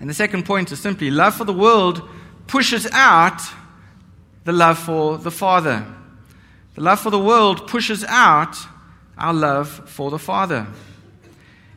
And 0.00 0.08
the 0.08 0.14
second 0.14 0.46
point 0.46 0.72
is 0.72 0.80
simply 0.80 1.10
love 1.10 1.34
for 1.34 1.44
the 1.44 1.52
world 1.52 2.08
pushes 2.46 2.88
out 2.90 3.42
the 4.44 4.52
love 4.52 4.78
for 4.78 5.18
the 5.18 5.30
Father. 5.30 5.86
The 6.74 6.80
love 6.80 7.00
for 7.00 7.10
the 7.10 7.18
world 7.18 7.68
pushes 7.68 8.02
out 8.04 8.56
our 9.18 9.34
love 9.34 9.68
for 9.90 10.10
the 10.10 10.18
Father. 10.18 10.66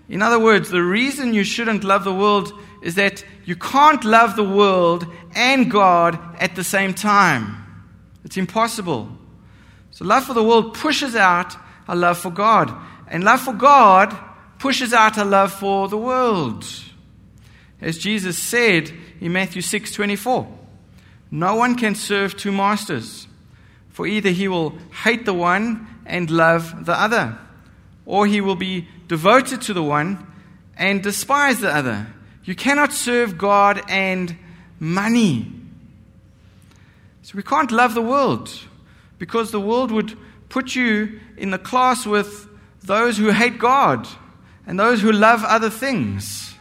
In 0.10 0.24
other 0.24 0.40
words, 0.40 0.70
the 0.70 0.84
reason 0.84 1.34
you 1.34 1.44
shouldn't 1.44 1.84
love 1.84 2.04
the 2.04 2.14
world 2.14 2.52
is 2.82 2.96
that 2.96 3.24
you 3.46 3.56
can't 3.56 4.04
love 4.04 4.36
the 4.36 4.44
world 4.44 5.06
and 5.36 5.70
God 5.70 6.20
at 6.40 6.56
the 6.56 6.64
same 6.64 6.94
time. 6.94 7.64
It's 8.26 8.38
impossible. 8.38 9.10
So, 9.92 10.06
love 10.06 10.26
for 10.26 10.34
the 10.34 10.44
world 10.44 10.74
pushes 10.74 11.16
out 11.16 11.56
a 11.88 11.96
love 11.96 12.18
for 12.18 12.32
God. 12.32 12.74
And 13.08 13.24
love 13.24 13.42
for 13.42 13.54
God 13.54 14.18
pushes 14.60 14.94
out 14.94 15.18
a 15.18 15.24
love 15.24 15.52
for 15.52 15.88
the 15.88 15.98
world. 15.98 16.66
As 17.82 17.98
Jesus 17.98 18.38
said 18.38 18.92
in 19.22 19.32
Matthew 19.32 19.62
6:24, 19.62 20.48
no 21.32 21.56
one 21.56 21.76
can 21.76 21.96
serve 21.96 22.36
two 22.36 22.52
masters, 22.52 23.28
for 23.90 24.08
either 24.08 24.30
he 24.30 24.48
will 24.48 24.78
hate 25.04 25.26
the 25.26 25.34
one 25.34 25.88
and 26.06 26.30
love 26.30 26.86
the 26.86 27.00
other, 27.00 27.38
or 28.06 28.26
he 28.28 28.42
will 28.42 28.56
be 28.56 28.88
devoted 29.10 29.62
to 29.64 29.74
the 29.74 29.84
one 29.84 30.26
and 30.78 31.04
despise 31.04 31.60
the 31.60 31.76
other. 31.76 32.08
You 32.46 32.56
cannot 32.56 32.94
serve 32.94 33.38
God 33.38 33.82
and 33.90 34.38
money. 34.80 35.52
So 37.24 37.34
we 37.36 37.44
can't 37.44 37.72
love 37.72 37.96
the 37.96 38.02
world 38.02 38.50
because 39.18 39.52
the 39.52 39.60
world 39.60 39.92
would 39.92 40.18
put 40.48 40.76
you 40.76 41.20
in 41.38 41.50
the 41.50 41.60
class 41.60 42.06
with 42.06 42.48
those 42.82 43.18
who 43.18 43.32
hate 43.32 43.60
God 43.60 44.08
and 44.66 44.80
those 44.80 45.02
who 45.02 45.12
love 45.12 45.44
other 45.44 45.70
things. 45.70 46.54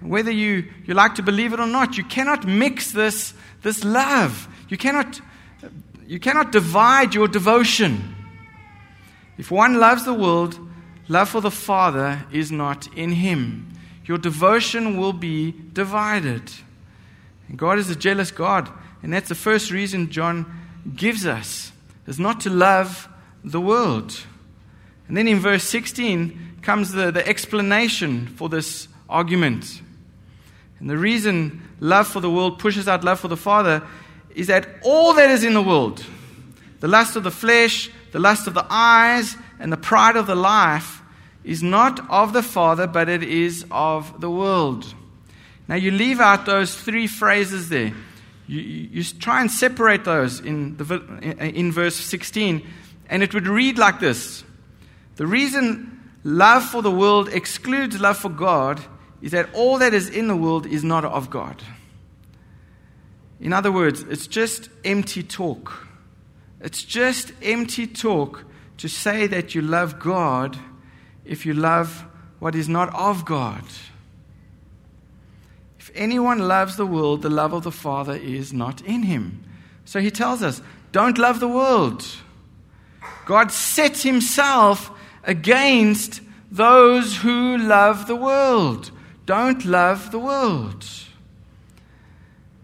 Whether 0.00 0.32
you, 0.32 0.70
you 0.84 0.94
like 0.94 1.14
to 1.16 1.22
believe 1.22 1.52
it 1.52 1.60
or 1.60 1.66
not, 1.66 1.96
you 1.96 2.04
cannot 2.04 2.46
mix 2.46 2.90
this, 2.90 3.34
this 3.62 3.84
love. 3.84 4.48
You 4.68 4.76
cannot, 4.76 5.20
you 6.06 6.18
cannot 6.18 6.52
divide 6.52 7.14
your 7.14 7.28
devotion. 7.28 8.16
If 9.38 9.50
one 9.50 9.78
loves 9.78 10.04
the 10.04 10.14
world, 10.14 10.58
love 11.12 11.28
for 11.28 11.40
the 11.40 11.50
Father 11.50 12.24
is 12.32 12.50
not 12.50 12.88
in 12.96 13.12
him. 13.12 13.68
Your 14.06 14.18
devotion 14.18 14.96
will 14.96 15.12
be 15.12 15.54
divided. 15.72 16.42
And 17.48 17.58
God 17.58 17.78
is 17.78 17.90
a 17.90 17.94
jealous 17.94 18.30
God. 18.30 18.70
And 19.02 19.12
that's 19.12 19.28
the 19.28 19.34
first 19.34 19.70
reason 19.70 20.10
John 20.10 20.46
gives 20.96 21.26
us, 21.26 21.70
is 22.06 22.18
not 22.18 22.40
to 22.40 22.50
love 22.50 23.08
the 23.44 23.60
world. 23.60 24.18
And 25.06 25.16
then 25.16 25.28
in 25.28 25.38
verse 25.38 25.64
16 25.64 26.58
comes 26.62 26.92
the, 26.92 27.10
the 27.10 27.26
explanation 27.28 28.28
for 28.28 28.48
this 28.48 28.88
argument. 29.08 29.82
And 30.80 30.88
the 30.88 30.96
reason 30.96 31.62
love 31.78 32.08
for 32.08 32.20
the 32.20 32.30
world 32.30 32.58
pushes 32.58 32.88
out 32.88 33.04
love 33.04 33.20
for 33.20 33.28
the 33.28 33.36
Father 33.36 33.86
is 34.34 34.46
that 34.46 34.66
all 34.82 35.12
that 35.14 35.30
is 35.30 35.44
in 35.44 35.52
the 35.52 35.62
world, 35.62 36.04
the 36.80 36.88
lust 36.88 37.16
of 37.16 37.22
the 37.22 37.30
flesh, 37.30 37.90
the 38.12 38.18
lust 38.18 38.46
of 38.46 38.54
the 38.54 38.66
eyes, 38.70 39.36
and 39.60 39.70
the 39.70 39.76
pride 39.76 40.16
of 40.16 40.26
the 40.26 40.34
life 40.34 41.01
is 41.44 41.62
not 41.62 42.08
of 42.10 42.32
the 42.32 42.42
Father, 42.42 42.86
but 42.86 43.08
it 43.08 43.22
is 43.22 43.64
of 43.70 44.20
the 44.20 44.30
world. 44.30 44.94
Now, 45.68 45.76
you 45.76 45.90
leave 45.90 46.20
out 46.20 46.46
those 46.46 46.74
three 46.74 47.06
phrases 47.06 47.68
there. 47.68 47.92
You, 48.46 48.60
you 48.60 49.04
try 49.04 49.40
and 49.40 49.50
separate 49.50 50.04
those 50.04 50.40
in, 50.40 50.76
the, 50.76 50.96
in 51.40 51.72
verse 51.72 51.96
16, 51.96 52.66
and 53.08 53.22
it 53.22 53.32
would 53.34 53.46
read 53.46 53.78
like 53.78 54.00
this 54.00 54.44
The 55.16 55.26
reason 55.26 56.00
love 56.24 56.64
for 56.64 56.82
the 56.82 56.90
world 56.90 57.28
excludes 57.28 58.00
love 58.00 58.18
for 58.18 58.28
God 58.28 58.82
is 59.20 59.30
that 59.30 59.48
all 59.54 59.78
that 59.78 59.94
is 59.94 60.08
in 60.08 60.28
the 60.28 60.36
world 60.36 60.66
is 60.66 60.82
not 60.82 61.04
of 61.04 61.30
God. 61.30 61.62
In 63.40 63.52
other 63.52 63.72
words, 63.72 64.02
it's 64.02 64.26
just 64.26 64.68
empty 64.84 65.22
talk. 65.22 65.86
It's 66.60 66.84
just 66.84 67.32
empty 67.42 67.86
talk 67.86 68.44
to 68.78 68.88
say 68.88 69.26
that 69.28 69.54
you 69.54 69.62
love 69.62 69.98
God 69.98 70.58
if 71.24 71.46
you 71.46 71.54
love 71.54 72.04
what 72.38 72.54
is 72.54 72.68
not 72.68 72.92
of 72.94 73.24
God. 73.24 73.64
If 75.78 75.90
anyone 75.94 76.38
loves 76.38 76.76
the 76.76 76.86
world, 76.86 77.22
the 77.22 77.30
love 77.30 77.52
of 77.52 77.64
the 77.64 77.72
Father 77.72 78.14
is 78.14 78.52
not 78.52 78.80
in 78.82 79.04
him. 79.04 79.44
So 79.84 80.00
he 80.00 80.10
tells 80.10 80.42
us 80.42 80.62
don't 80.92 81.18
love 81.18 81.40
the 81.40 81.48
world. 81.48 82.04
God 83.26 83.50
sets 83.50 84.02
himself 84.02 84.90
against 85.24 86.20
those 86.50 87.16
who 87.16 87.56
love 87.56 88.06
the 88.06 88.16
world. 88.16 88.90
Don't 89.24 89.64
love 89.64 90.10
the 90.10 90.18
world. 90.18 90.84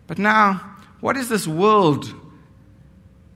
But 0.06 0.18
now, 0.18 0.76
what 1.00 1.16
is 1.16 1.28
this 1.28 1.46
world 1.46 2.12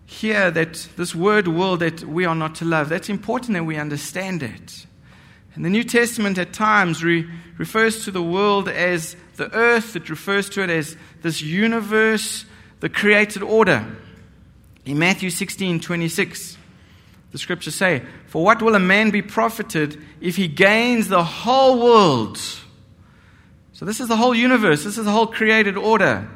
here 0.06 0.50
that 0.50 0.88
this 0.96 1.14
word 1.14 1.48
world 1.48 1.80
that 1.80 2.02
we 2.04 2.24
are 2.24 2.34
not 2.34 2.54
to 2.56 2.64
love? 2.64 2.88
That's 2.88 3.08
important 3.08 3.54
that 3.54 3.64
we 3.64 3.76
understand 3.76 4.42
it. 4.42 4.86
And 5.54 5.64
the 5.64 5.70
New 5.70 5.84
Testament 5.84 6.38
at 6.38 6.52
times 6.52 7.04
re- 7.04 7.28
refers 7.58 8.04
to 8.04 8.10
the 8.10 8.22
world 8.22 8.68
as 8.68 9.16
the 9.36 9.52
earth, 9.54 9.96
it 9.96 10.08
refers 10.08 10.48
to 10.50 10.62
it 10.62 10.70
as 10.70 10.96
this 11.20 11.42
universe, 11.42 12.44
the 12.80 12.88
created 12.88 13.42
order. 13.42 13.84
In 14.84 14.98
Matthew 14.98 15.30
16 15.30 15.80
26, 15.80 16.56
the 17.32 17.38
scriptures 17.38 17.74
say, 17.74 18.02
For 18.26 18.44
what 18.44 18.62
will 18.62 18.74
a 18.74 18.80
man 18.80 19.10
be 19.10 19.22
profited 19.22 20.02
if 20.20 20.36
he 20.36 20.48
gains 20.48 21.08
the 21.08 21.24
whole 21.24 21.82
world? 21.82 22.38
So, 23.72 23.84
this 23.84 24.00
is 24.00 24.08
the 24.08 24.16
whole 24.16 24.34
universe, 24.34 24.84
this 24.84 24.98
is 24.98 25.04
the 25.04 25.10
whole 25.10 25.26
created 25.26 25.76
order. 25.76 26.28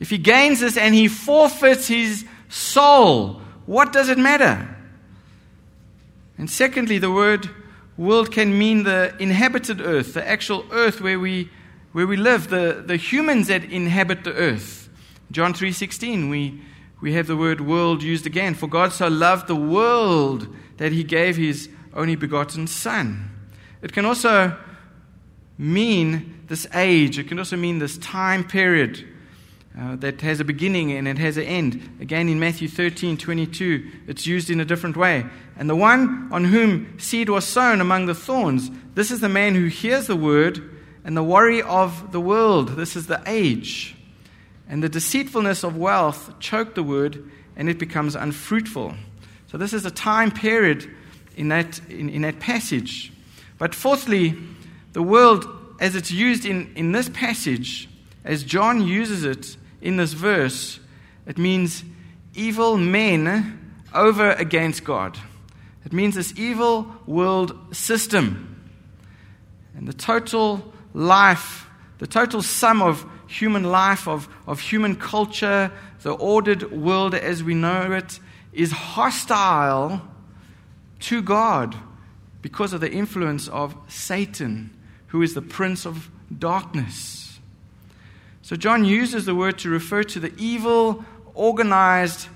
If 0.00 0.10
he 0.10 0.18
gains 0.18 0.60
this 0.60 0.76
and 0.76 0.94
he 0.94 1.08
forfeits 1.08 1.88
his 1.88 2.24
soul, 2.48 3.42
what 3.66 3.92
does 3.92 4.08
it 4.08 4.18
matter? 4.18 4.76
And 6.38 6.50
secondly, 6.50 6.98
the 6.98 7.10
word 7.10 7.50
world 8.00 8.32
can 8.32 8.58
mean 8.58 8.84
the 8.84 9.14
inhabited 9.18 9.80
earth, 9.82 10.14
the 10.14 10.26
actual 10.26 10.64
earth 10.72 11.02
where 11.02 11.20
we, 11.20 11.50
where 11.92 12.06
we 12.06 12.16
live, 12.16 12.48
the, 12.48 12.82
the 12.86 12.96
humans 12.96 13.48
that 13.48 13.62
inhabit 13.64 14.24
the 14.24 14.32
earth. 14.32 14.88
John 15.30 15.52
3.16, 15.52 16.30
we, 16.30 16.62
we 17.02 17.12
have 17.12 17.26
the 17.26 17.36
word 17.36 17.60
world 17.60 18.02
used 18.02 18.26
again. 18.26 18.54
For 18.54 18.66
God 18.66 18.94
so 18.94 19.08
loved 19.08 19.48
the 19.48 19.54
world 19.54 20.48
that 20.78 20.92
he 20.92 21.04
gave 21.04 21.36
his 21.36 21.68
only 21.92 22.16
begotten 22.16 22.66
Son. 22.66 23.30
It 23.82 23.92
can 23.92 24.06
also 24.06 24.56
mean 25.58 26.44
this 26.46 26.66
age, 26.72 27.18
it 27.18 27.28
can 27.28 27.38
also 27.38 27.56
mean 27.56 27.80
this 27.80 27.98
time 27.98 28.44
period 28.44 29.06
uh, 29.80 29.96
that 29.96 30.20
has 30.20 30.40
a 30.40 30.44
beginning 30.44 30.92
and 30.92 31.08
it 31.08 31.16
has 31.16 31.38
an 31.38 31.44
end. 31.44 31.96
Again, 32.00 32.28
in 32.28 32.38
Matthew 32.38 32.68
13 32.68 33.16
22, 33.16 33.90
it's 34.08 34.26
used 34.26 34.50
in 34.50 34.60
a 34.60 34.64
different 34.64 34.96
way. 34.96 35.24
And 35.56 35.70
the 35.70 35.76
one 35.76 36.28
on 36.30 36.44
whom 36.44 36.98
seed 36.98 37.30
was 37.30 37.46
sown 37.46 37.80
among 37.80 38.04
the 38.04 38.14
thorns, 38.14 38.70
this 38.94 39.10
is 39.10 39.20
the 39.20 39.28
man 39.28 39.54
who 39.54 39.66
hears 39.66 40.06
the 40.06 40.16
word 40.16 40.60
and 41.02 41.16
the 41.16 41.22
worry 41.22 41.62
of 41.62 42.12
the 42.12 42.20
world. 42.20 42.76
This 42.76 42.94
is 42.94 43.06
the 43.06 43.22
age. 43.26 43.96
And 44.68 44.82
the 44.82 44.88
deceitfulness 44.88 45.64
of 45.64 45.78
wealth 45.78 46.38
choke 46.40 46.74
the 46.74 46.82
word 46.82 47.30
and 47.56 47.68
it 47.68 47.78
becomes 47.78 48.14
unfruitful. 48.14 48.94
So, 49.46 49.56
this 49.56 49.72
is 49.72 49.86
a 49.86 49.90
time 49.90 50.30
period 50.30 50.88
in 51.36 51.48
that, 51.48 51.80
in, 51.88 52.10
in 52.10 52.22
that 52.22 52.38
passage. 52.38 53.12
But 53.56 53.74
fourthly, 53.74 54.38
the 54.92 55.02
world, 55.02 55.46
as 55.80 55.96
it's 55.96 56.10
used 56.10 56.44
in, 56.44 56.70
in 56.76 56.92
this 56.92 57.08
passage, 57.08 57.88
as 58.24 58.44
John 58.44 58.86
uses 58.86 59.24
it 59.24 59.56
in 59.80 59.96
this 59.96 60.12
verse, 60.12 60.80
it 61.26 61.38
means 61.38 61.84
evil 62.34 62.76
men 62.76 63.74
over 63.94 64.32
against 64.32 64.84
God. 64.84 65.18
It 65.84 65.92
means 65.92 66.14
this 66.14 66.34
evil 66.36 66.86
world 67.06 67.74
system. 67.74 68.46
And 69.74 69.88
the 69.88 69.92
total 69.92 70.72
life, 70.92 71.66
the 71.98 72.06
total 72.06 72.42
sum 72.42 72.82
of 72.82 73.04
human 73.26 73.64
life, 73.64 74.08
of, 74.08 74.28
of 74.46 74.60
human 74.60 74.96
culture, 74.96 75.72
the 76.02 76.12
ordered 76.12 76.70
world 76.72 77.14
as 77.14 77.42
we 77.42 77.54
know 77.54 77.92
it, 77.92 78.20
is 78.52 78.72
hostile 78.72 80.02
to 81.00 81.22
God 81.22 81.76
because 82.42 82.72
of 82.72 82.80
the 82.80 82.90
influence 82.90 83.48
of 83.48 83.76
Satan, 83.88 84.76
who 85.08 85.22
is 85.22 85.34
the 85.34 85.42
prince 85.42 85.86
of 85.86 86.10
darkness. 86.36 87.29
So 88.42 88.56
John 88.56 88.84
uses 88.84 89.26
the 89.26 89.34
word 89.34 89.58
to 89.58 89.70
refer 89.70 90.02
to 90.04 90.20
the 90.20 90.32
evil, 90.38 91.04
organized 91.34 92.28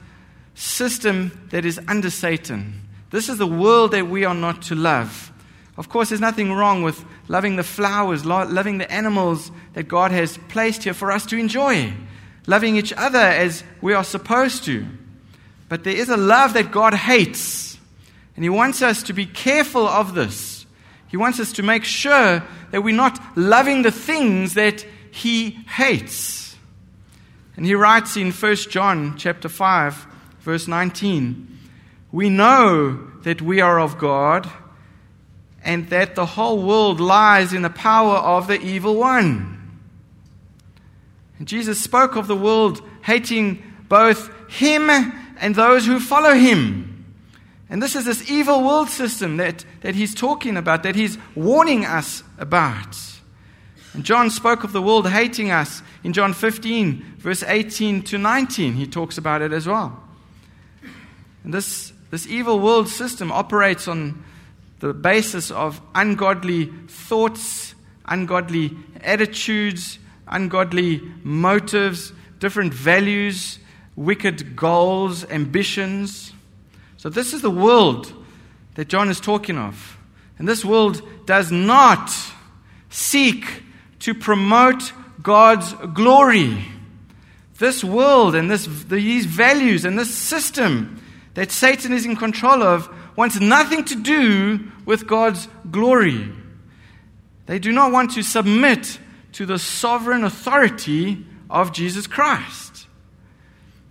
system 0.54 1.46
that 1.50 1.64
is 1.64 1.80
under 1.88 2.10
Satan. 2.10 2.82
This 3.10 3.28
is 3.28 3.38
the 3.38 3.46
world 3.46 3.92
that 3.92 4.08
we 4.08 4.24
are 4.24 4.34
not 4.34 4.62
to 4.62 4.74
love. 4.74 5.32
Of 5.76 5.88
course, 5.88 6.10
there's 6.10 6.20
nothing 6.20 6.52
wrong 6.52 6.82
with 6.82 7.04
loving 7.26 7.56
the 7.56 7.64
flowers, 7.64 8.24
loving 8.24 8.78
the 8.78 8.90
animals 8.90 9.50
that 9.72 9.88
God 9.88 10.12
has 10.12 10.38
placed 10.48 10.84
here 10.84 10.94
for 10.94 11.10
us 11.10 11.26
to 11.26 11.36
enjoy, 11.36 11.92
loving 12.46 12.76
each 12.76 12.92
other 12.92 13.18
as 13.18 13.64
we 13.80 13.92
are 13.92 14.04
supposed 14.04 14.64
to. 14.64 14.86
But 15.68 15.82
there 15.82 15.96
is 15.96 16.10
a 16.10 16.16
love 16.16 16.54
that 16.54 16.70
God 16.70 16.94
hates, 16.94 17.78
and 18.36 18.44
He 18.44 18.50
wants 18.50 18.82
us 18.82 19.02
to 19.04 19.12
be 19.12 19.26
careful 19.26 19.88
of 19.88 20.14
this. 20.14 20.66
He 21.08 21.16
wants 21.16 21.40
us 21.40 21.52
to 21.54 21.62
make 21.62 21.84
sure 21.84 22.42
that 22.70 22.82
we're 22.82 22.94
not 22.94 23.20
loving 23.36 23.82
the 23.82 23.92
things 23.92 24.54
that 24.54 24.84
he 25.14 25.50
hates. 25.50 26.56
And 27.56 27.64
he 27.64 27.76
writes 27.76 28.16
in 28.16 28.32
1 28.32 28.56
John 28.56 29.16
chapter 29.16 29.48
5 29.48 30.06
verse 30.40 30.66
19, 30.66 31.56
we 32.10 32.28
know 32.28 33.10
that 33.22 33.40
we 33.40 33.60
are 33.60 33.78
of 33.78 33.96
God 33.96 34.50
and 35.62 35.88
that 35.90 36.16
the 36.16 36.26
whole 36.26 36.60
world 36.60 36.98
lies 36.98 37.52
in 37.52 37.62
the 37.62 37.70
power 37.70 38.16
of 38.16 38.48
the 38.48 38.60
evil 38.60 38.96
one. 38.96 39.80
And 41.38 41.46
Jesus 41.46 41.80
spoke 41.80 42.16
of 42.16 42.26
the 42.26 42.36
world 42.36 42.82
hating 43.02 43.62
both 43.88 44.30
him 44.50 44.90
and 44.90 45.54
those 45.54 45.86
who 45.86 46.00
follow 46.00 46.34
him. 46.34 47.06
And 47.70 47.80
this 47.80 47.94
is 47.94 48.04
this 48.04 48.28
evil 48.28 48.64
world 48.64 48.88
system 48.88 49.36
that, 49.36 49.64
that 49.82 49.94
he's 49.94 50.12
talking 50.12 50.56
about, 50.56 50.82
that 50.82 50.96
he's 50.96 51.18
warning 51.36 51.84
us 51.84 52.24
about. 52.36 53.13
And 53.94 54.04
John 54.04 54.28
spoke 54.28 54.64
of 54.64 54.72
the 54.72 54.82
world 54.82 55.08
hating 55.08 55.52
us 55.52 55.80
in 56.02 56.12
John 56.12 56.32
15, 56.32 57.14
verse 57.18 57.44
18 57.44 58.02
to 58.02 58.18
19. 58.18 58.74
He 58.74 58.86
talks 58.88 59.18
about 59.18 59.40
it 59.40 59.52
as 59.52 59.68
well. 59.68 60.02
And 61.44 61.54
this, 61.54 61.92
this 62.10 62.26
evil 62.26 62.58
world 62.58 62.88
system 62.88 63.30
operates 63.30 63.86
on 63.86 64.24
the 64.80 64.92
basis 64.92 65.52
of 65.52 65.80
ungodly 65.94 66.66
thoughts, 66.88 67.74
ungodly 68.06 68.76
attitudes, 69.00 70.00
ungodly 70.26 71.00
motives, 71.22 72.12
different 72.40 72.74
values, 72.74 73.60
wicked 73.94 74.56
goals, 74.56 75.24
ambitions. 75.30 76.32
So, 76.96 77.08
this 77.08 77.32
is 77.32 77.42
the 77.42 77.50
world 77.50 78.12
that 78.74 78.88
John 78.88 79.08
is 79.08 79.20
talking 79.20 79.56
of. 79.56 79.98
And 80.38 80.48
this 80.48 80.64
world 80.64 81.00
does 81.26 81.52
not 81.52 82.10
seek 82.90 83.63
to 84.04 84.12
promote 84.12 84.92
God's 85.22 85.72
glory. 85.94 86.62
This 87.58 87.82
world 87.82 88.34
and 88.34 88.50
this, 88.50 88.66
these 88.66 89.24
values 89.24 89.86
and 89.86 89.98
this 89.98 90.14
system 90.14 91.02
that 91.32 91.50
Satan 91.50 91.90
is 91.90 92.04
in 92.04 92.14
control 92.14 92.62
of 92.62 92.86
wants 93.16 93.40
nothing 93.40 93.82
to 93.86 93.94
do 93.94 94.70
with 94.84 95.06
God's 95.06 95.48
glory. 95.70 96.30
They 97.46 97.58
do 97.58 97.72
not 97.72 97.92
want 97.92 98.10
to 98.12 98.22
submit 98.22 98.98
to 99.32 99.46
the 99.46 99.58
sovereign 99.58 100.22
authority 100.22 101.24
of 101.48 101.72
Jesus 101.72 102.06
Christ. 102.06 102.86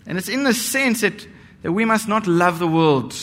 And 0.06 0.20
it's 0.20 0.30
in 0.30 0.44
the 0.44 0.54
sense 0.54 1.02
that, 1.02 1.28
that 1.64 1.72
we 1.72 1.86
must 1.86 2.08
not 2.08 2.28
love 2.28 2.60
the 2.60 2.68
world. 2.68 3.16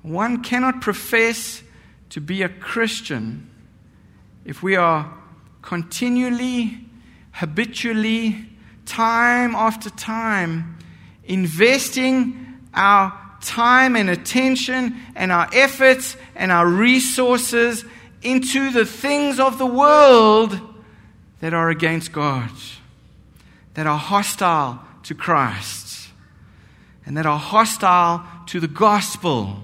One 0.00 0.42
cannot 0.42 0.80
profess 0.80 1.62
to 2.08 2.22
be 2.22 2.40
a 2.40 2.48
Christian 2.48 3.50
if 4.46 4.62
we 4.62 4.76
are 4.76 5.18
continually, 5.62 6.78
habitually, 7.32 8.46
time 8.84 9.54
after 9.54 9.88
time, 9.90 10.76
investing 11.24 12.58
our 12.74 13.18
time 13.40 13.96
and 13.96 14.10
attention 14.10 14.96
and 15.14 15.32
our 15.32 15.48
efforts 15.52 16.16
and 16.34 16.52
our 16.52 16.66
resources 16.66 17.84
into 18.22 18.70
the 18.70 18.84
things 18.84 19.40
of 19.40 19.58
the 19.58 19.66
world 19.66 20.58
that 21.40 21.52
are 21.52 21.70
against 21.70 22.12
God, 22.12 22.50
that 23.74 23.86
are 23.86 23.98
hostile 23.98 24.80
to 25.04 25.14
Christ, 25.14 26.08
and 27.04 27.16
that 27.16 27.26
are 27.26 27.38
hostile 27.38 28.24
to 28.46 28.60
the 28.60 28.68
gospel. 28.68 29.56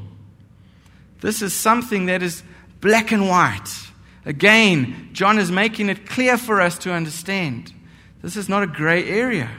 This 1.21 1.41
is 1.41 1.53
something 1.53 2.07
that 2.07 2.23
is 2.23 2.43
black 2.81 3.13
and 3.13 3.29
white. 3.29 3.88
Again, 4.25 5.11
John 5.13 5.39
is 5.39 5.51
making 5.51 5.89
it 5.89 6.07
clear 6.07 6.37
for 6.37 6.61
us 6.61 6.79
to 6.79 6.93
understand. 6.93 7.73
This 8.23 8.37
is 8.37 8.49
not 8.49 8.63
a 8.63 8.67
gray 8.67 9.09
area. 9.09 9.51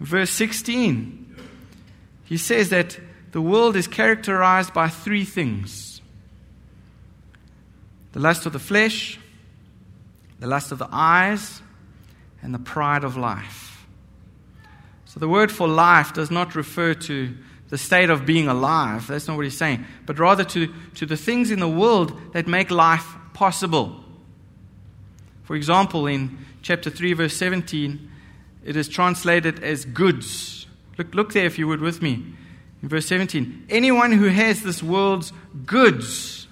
In 0.00 0.06
verse 0.06 0.30
16, 0.30 1.36
he 2.24 2.36
says 2.36 2.70
that 2.70 2.98
the 3.32 3.40
world 3.40 3.76
is 3.76 3.86
characterized 3.86 4.72
by 4.74 4.88
three 4.88 5.24
things 5.24 5.90
the 8.12 8.20
lust 8.20 8.46
of 8.46 8.52
the 8.52 8.60
flesh, 8.60 9.18
the 10.38 10.46
lust 10.46 10.70
of 10.70 10.78
the 10.78 10.88
eyes, 10.92 11.60
and 12.42 12.54
the 12.54 12.60
pride 12.60 13.02
of 13.02 13.16
life. 13.16 13.86
So 15.04 15.18
the 15.18 15.28
word 15.28 15.50
for 15.50 15.66
life 15.66 16.12
does 16.12 16.30
not 16.30 16.54
refer 16.54 16.94
to 16.94 17.34
the 17.74 17.78
state 17.78 18.08
of 18.08 18.24
being 18.24 18.46
alive. 18.46 19.08
That's 19.08 19.26
not 19.26 19.36
what 19.36 19.42
he's 19.42 19.58
saying. 19.58 19.84
But 20.06 20.20
rather 20.20 20.44
to, 20.44 20.72
to 20.94 21.06
the 21.06 21.16
things 21.16 21.50
in 21.50 21.58
the 21.58 21.68
world 21.68 22.16
that 22.32 22.46
make 22.46 22.70
life 22.70 23.04
possible. 23.32 23.98
For 25.42 25.56
example, 25.56 26.06
in 26.06 26.38
chapter 26.62 26.88
3, 26.88 27.14
verse 27.14 27.36
17, 27.36 28.12
it 28.64 28.76
is 28.76 28.88
translated 28.88 29.64
as 29.64 29.86
goods. 29.86 30.68
Look, 30.98 31.16
look 31.16 31.32
there, 31.32 31.46
if 31.46 31.58
you 31.58 31.66
would, 31.66 31.80
with 31.80 32.00
me. 32.00 32.24
In 32.80 32.88
verse 32.88 33.06
17, 33.06 33.66
anyone 33.68 34.12
who 34.12 34.28
has 34.28 34.62
this 34.62 34.80
world's 34.80 35.32
goods 35.66 36.46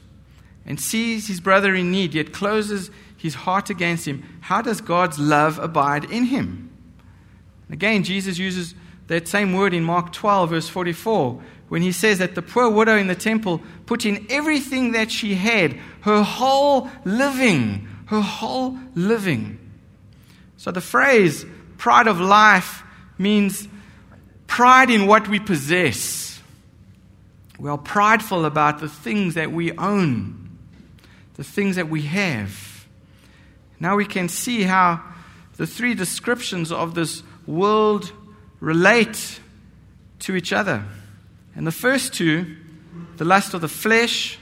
and 0.67 0.81
sees 0.81 1.29
his 1.29 1.41
brother 1.41 1.73
in 1.73 1.93
need, 1.93 2.15
yet 2.15 2.33
closes 2.33 2.91
his 3.17 3.37
heart 3.37 3.71
against 3.71 4.09
him, 4.09 4.25
how 4.41 4.61
does 4.61 4.81
God's 4.81 5.21
love 5.21 5.61
abide 5.61 6.03
in 6.03 6.25
him? 6.25 6.77
Again, 7.71 8.03
Jesus 8.03 8.39
uses 8.39 8.75
that 9.13 9.29
same 9.29 9.53
word 9.53 9.73
in 9.73 9.85
Mark 9.85 10.13
12, 10.13 10.51
verse 10.51 10.69
44, 10.69 11.41
when 11.69 11.83
he 11.83 11.93
says 11.93 12.19
that 12.19 12.35
the 12.35 12.43
poor 12.43 12.69
widow 12.69 12.97
in 12.97 13.07
the 13.07 13.15
temple 13.15 13.63
put 13.87 14.05
in 14.05 14.27
everything 14.29 14.93
that 14.93 15.11
she 15.11 15.35
had, 15.35 15.73
her 16.03 16.23
whole 16.23 16.91
living, 17.05 17.89
her 18.07 18.21
whole 18.21 18.79
living. 18.95 19.59
So 20.57 20.71
the 20.71 20.81
phrase 20.81 21.47
pride 21.79 22.07
of 22.07 22.21
life 22.21 22.83
means 23.19 23.67
pride 24.47 24.91
in 24.91 25.07
what 25.07 25.29
we 25.29 25.41
possess. 25.41 26.41
We 27.59 27.71
are 27.71 27.79
prideful 27.79 28.45
about 28.45 28.81
the 28.81 28.89
things 28.89 29.35
that 29.35 29.53
we 29.53 29.73
own 29.73 30.43
the 31.35 31.45
things 31.45 31.77
that 31.77 31.89
we 31.89 32.03
have. 32.03 32.87
Now 33.81 33.97
we 33.97 34.05
can 34.05 34.29
see 34.29 34.63
how 34.63 35.03
the 35.57 35.67
three 35.67 35.95
descriptions 35.95 36.71
of 36.71 36.95
this 36.95 37.23
world 37.47 38.13
relate 38.63 39.41
to 40.21 40.37
each 40.37 40.53
other. 40.53 40.85
And 41.57 41.67
the 41.67 41.73
first 41.73 42.15
two, 42.15 42.57
the 43.17 43.25
lust 43.25 43.55
of 43.55 43.61
the 43.61 43.69
flesh 43.69 44.39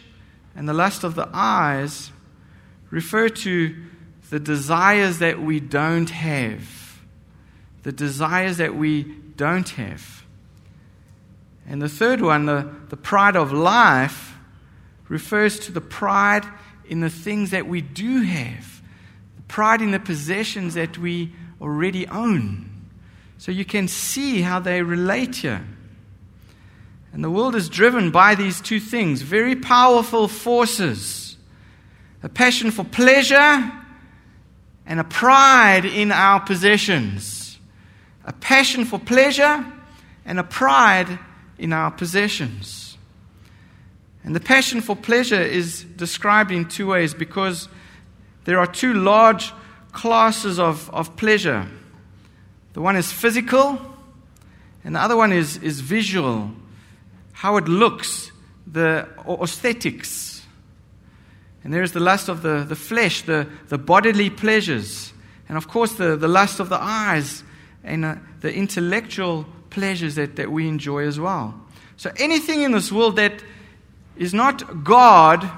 and 0.55 0.69
the 0.69 0.75
lust 0.75 1.05
of 1.05 1.15
the 1.15 1.27
eyes, 1.33 2.13
refer 2.91 3.31
to 3.31 3.75
the 4.29 4.39
desires 4.39 5.21
that 5.21 5.41
we 5.41 5.59
don't 5.59 6.11
have. 6.11 7.01
The 7.83 7.93
desires 7.93 8.59
that 8.59 8.77
we 8.77 9.05
don't 9.37 9.69
have. 9.71 10.23
And 11.67 11.81
the 11.81 11.89
third 11.89 12.21
one, 12.21 12.45
the, 12.45 12.71
the 12.91 12.99
pride 12.99 13.37
of 13.37 13.53
life, 13.53 14.37
refers 15.09 15.59
to 15.61 15.73
the 15.73 15.81
pride 15.81 16.45
in 16.85 17.01
the 17.01 17.09
things 17.09 17.53
that 17.53 17.67
we 17.67 17.81
do 17.81 18.21
have, 18.21 18.83
pride 19.49 19.81
in 19.81 19.93
the 19.93 19.99
possessions 19.99 20.75
that 20.75 20.99
we 20.99 21.33
already 21.59 22.07
own. 22.09 22.70
So 23.41 23.51
you 23.51 23.65
can 23.65 23.89
see 23.89 24.43
how 24.43 24.61
they 24.61 24.83
relate 24.83 25.37
here. 25.37 25.65
And 27.11 27.25
the 27.25 27.31
world 27.31 27.55
is 27.55 27.71
driven 27.71 28.11
by 28.11 28.35
these 28.35 28.61
two 28.61 28.79
things 28.79 29.23
very 29.23 29.57
powerful 29.57 30.29
forces 30.29 31.39
a 32.23 32.29
passion 32.29 32.71
for 32.71 32.85
pleasure 32.85 33.73
and 34.85 35.01
a 35.01 35.05
pride 35.05 35.87
in 35.87 36.13
our 36.13 36.39
possessions. 36.41 37.59
A 38.27 38.35
passion 38.35 38.85
for 38.85 38.99
pleasure 38.99 39.65
and 40.27 40.39
a 40.39 40.45
pride 40.45 41.19
in 41.57 41.73
our 41.73 41.91
possessions. 41.91 42.99
And 44.23 44.37
the 44.37 44.41
passion 44.41 44.83
for 44.83 44.95
pleasure 44.95 45.41
is 45.41 45.83
described 45.83 46.51
in 46.51 46.69
two 46.69 46.89
ways 46.89 47.15
because 47.15 47.71
there 48.45 48.59
are 48.59 48.67
two 48.67 48.93
large 48.93 49.55
classes 49.93 50.59
of, 50.59 50.91
of 50.91 51.17
pleasure. 51.17 51.67
The 52.73 52.81
one 52.81 52.97
is 52.97 53.11
physical, 53.11 53.79
and 54.85 54.95
the 54.95 55.01
other 55.01 55.17
one 55.17 55.33
is, 55.33 55.57
is 55.59 55.81
visual, 55.81 56.53
how 57.33 57.57
it 57.57 57.67
looks, 57.67 58.31
the 58.67 59.09
aesthetics. 59.29 60.47
And 61.65 61.75
there 61.75 61.83
is 61.83 61.93
the 61.93 62.01
lust 62.01 62.29
of 62.29 62.43
the, 62.43 62.65
the 62.65 62.77
flesh, 62.77 63.23
the, 63.23 63.47
the 63.69 63.79
bodily 63.79 64.31
pleasures. 64.31 65.13
And 65.49 65.57
of 65.59 65.69
course, 65.69 65.95
the, 65.95 66.17
the 66.17 66.29
lust 66.29 66.61
of 66.61 66.69
the 66.69 66.79
eyes 66.81 67.43
and 67.83 68.05
uh, 68.05 68.15
the 68.41 68.55
intellectual 68.55 69.47
pleasures 69.69 70.15
that, 70.15 70.37
that 70.37 70.51
we 70.51 70.69
enjoy 70.69 71.07
as 71.07 71.19
well. 71.19 71.61
So 71.97 72.11
anything 72.17 72.63
in 72.63 72.73
this 72.73 72.91
world 72.91 73.17
that 73.17 73.43
is 74.17 74.33
not 74.33 74.85
God 74.85 75.51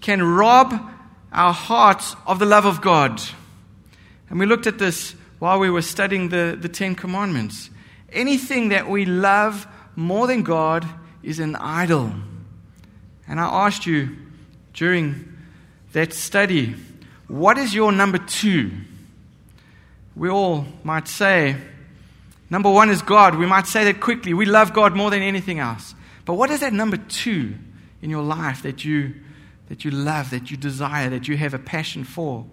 can 0.00 0.22
rob 0.22 0.74
our 1.32 1.52
hearts 1.52 2.14
of 2.26 2.38
the 2.38 2.46
love 2.46 2.64
of 2.64 2.80
God. 2.80 3.20
And 4.30 4.38
we 4.38 4.46
looked 4.46 4.66
at 4.66 4.78
this 4.78 5.14
while 5.44 5.58
we 5.58 5.68
were 5.68 5.82
studying 5.82 6.30
the, 6.30 6.56
the 6.58 6.70
Ten 6.70 6.94
Commandments. 6.94 7.68
Anything 8.10 8.70
that 8.70 8.88
we 8.88 9.04
love 9.04 9.66
more 9.94 10.26
than 10.26 10.42
God 10.42 10.88
is 11.22 11.38
an 11.38 11.54
idol. 11.56 12.14
And 13.28 13.38
I 13.38 13.66
asked 13.66 13.84
you 13.84 14.16
during 14.72 15.36
that 15.92 16.14
study, 16.14 16.74
what 17.28 17.58
is 17.58 17.74
your 17.74 17.92
number 17.92 18.16
two? 18.16 18.70
We 20.16 20.30
all 20.30 20.64
might 20.82 21.08
say, 21.08 21.56
number 22.48 22.70
one 22.70 22.88
is 22.88 23.02
God. 23.02 23.34
We 23.34 23.44
might 23.44 23.66
say 23.66 23.84
that 23.84 24.00
quickly. 24.00 24.32
We 24.32 24.46
love 24.46 24.72
God 24.72 24.96
more 24.96 25.10
than 25.10 25.20
anything 25.20 25.58
else. 25.58 25.94
But 26.24 26.34
what 26.34 26.48
is 26.48 26.60
that 26.60 26.72
number 26.72 26.96
two? 26.96 27.54
in 28.04 28.10
your 28.10 28.22
life 28.22 28.62
that 28.62 28.84
you, 28.84 29.14
that 29.68 29.82
you 29.82 29.90
love, 29.90 30.28
that 30.28 30.50
you 30.50 30.58
desire, 30.58 31.08
that 31.08 31.26
you 31.26 31.38
have 31.38 31.54
a 31.54 31.58
passion 31.58 32.04
for. 32.04 32.44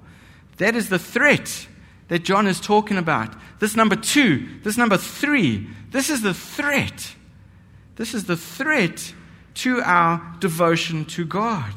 That 0.58 0.78
is 0.78 0.88
the 0.88 0.98
threat 0.98 1.68
that 2.12 2.26
John 2.26 2.46
is 2.46 2.60
talking 2.60 2.98
about. 2.98 3.34
This 3.60 3.74
number 3.74 3.96
two, 3.96 4.46
this 4.64 4.76
number 4.76 4.98
three, 4.98 5.66
this 5.92 6.10
is 6.10 6.22
the 6.22 6.34
threat. 6.34 7.16
This 7.96 8.14
is 8.14 8.26
the 8.26 8.36
threat 8.36 9.14
to 9.54 9.80
our 9.80 10.36
devotion 10.42 11.06
to 11.06 11.24
God. 11.24 11.74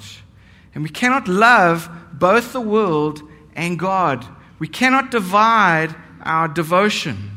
And 0.75 0.83
we 0.83 0.90
cannot 0.90 1.29
love 1.29 1.88
both 2.12 2.53
the 2.53 2.61
world 2.61 3.23
and 3.55 3.79
God. 3.79 4.27
We 4.59 4.66
cannot 4.66 5.12
divide 5.12 5.94
our 6.23 6.49
devotion. 6.49 7.31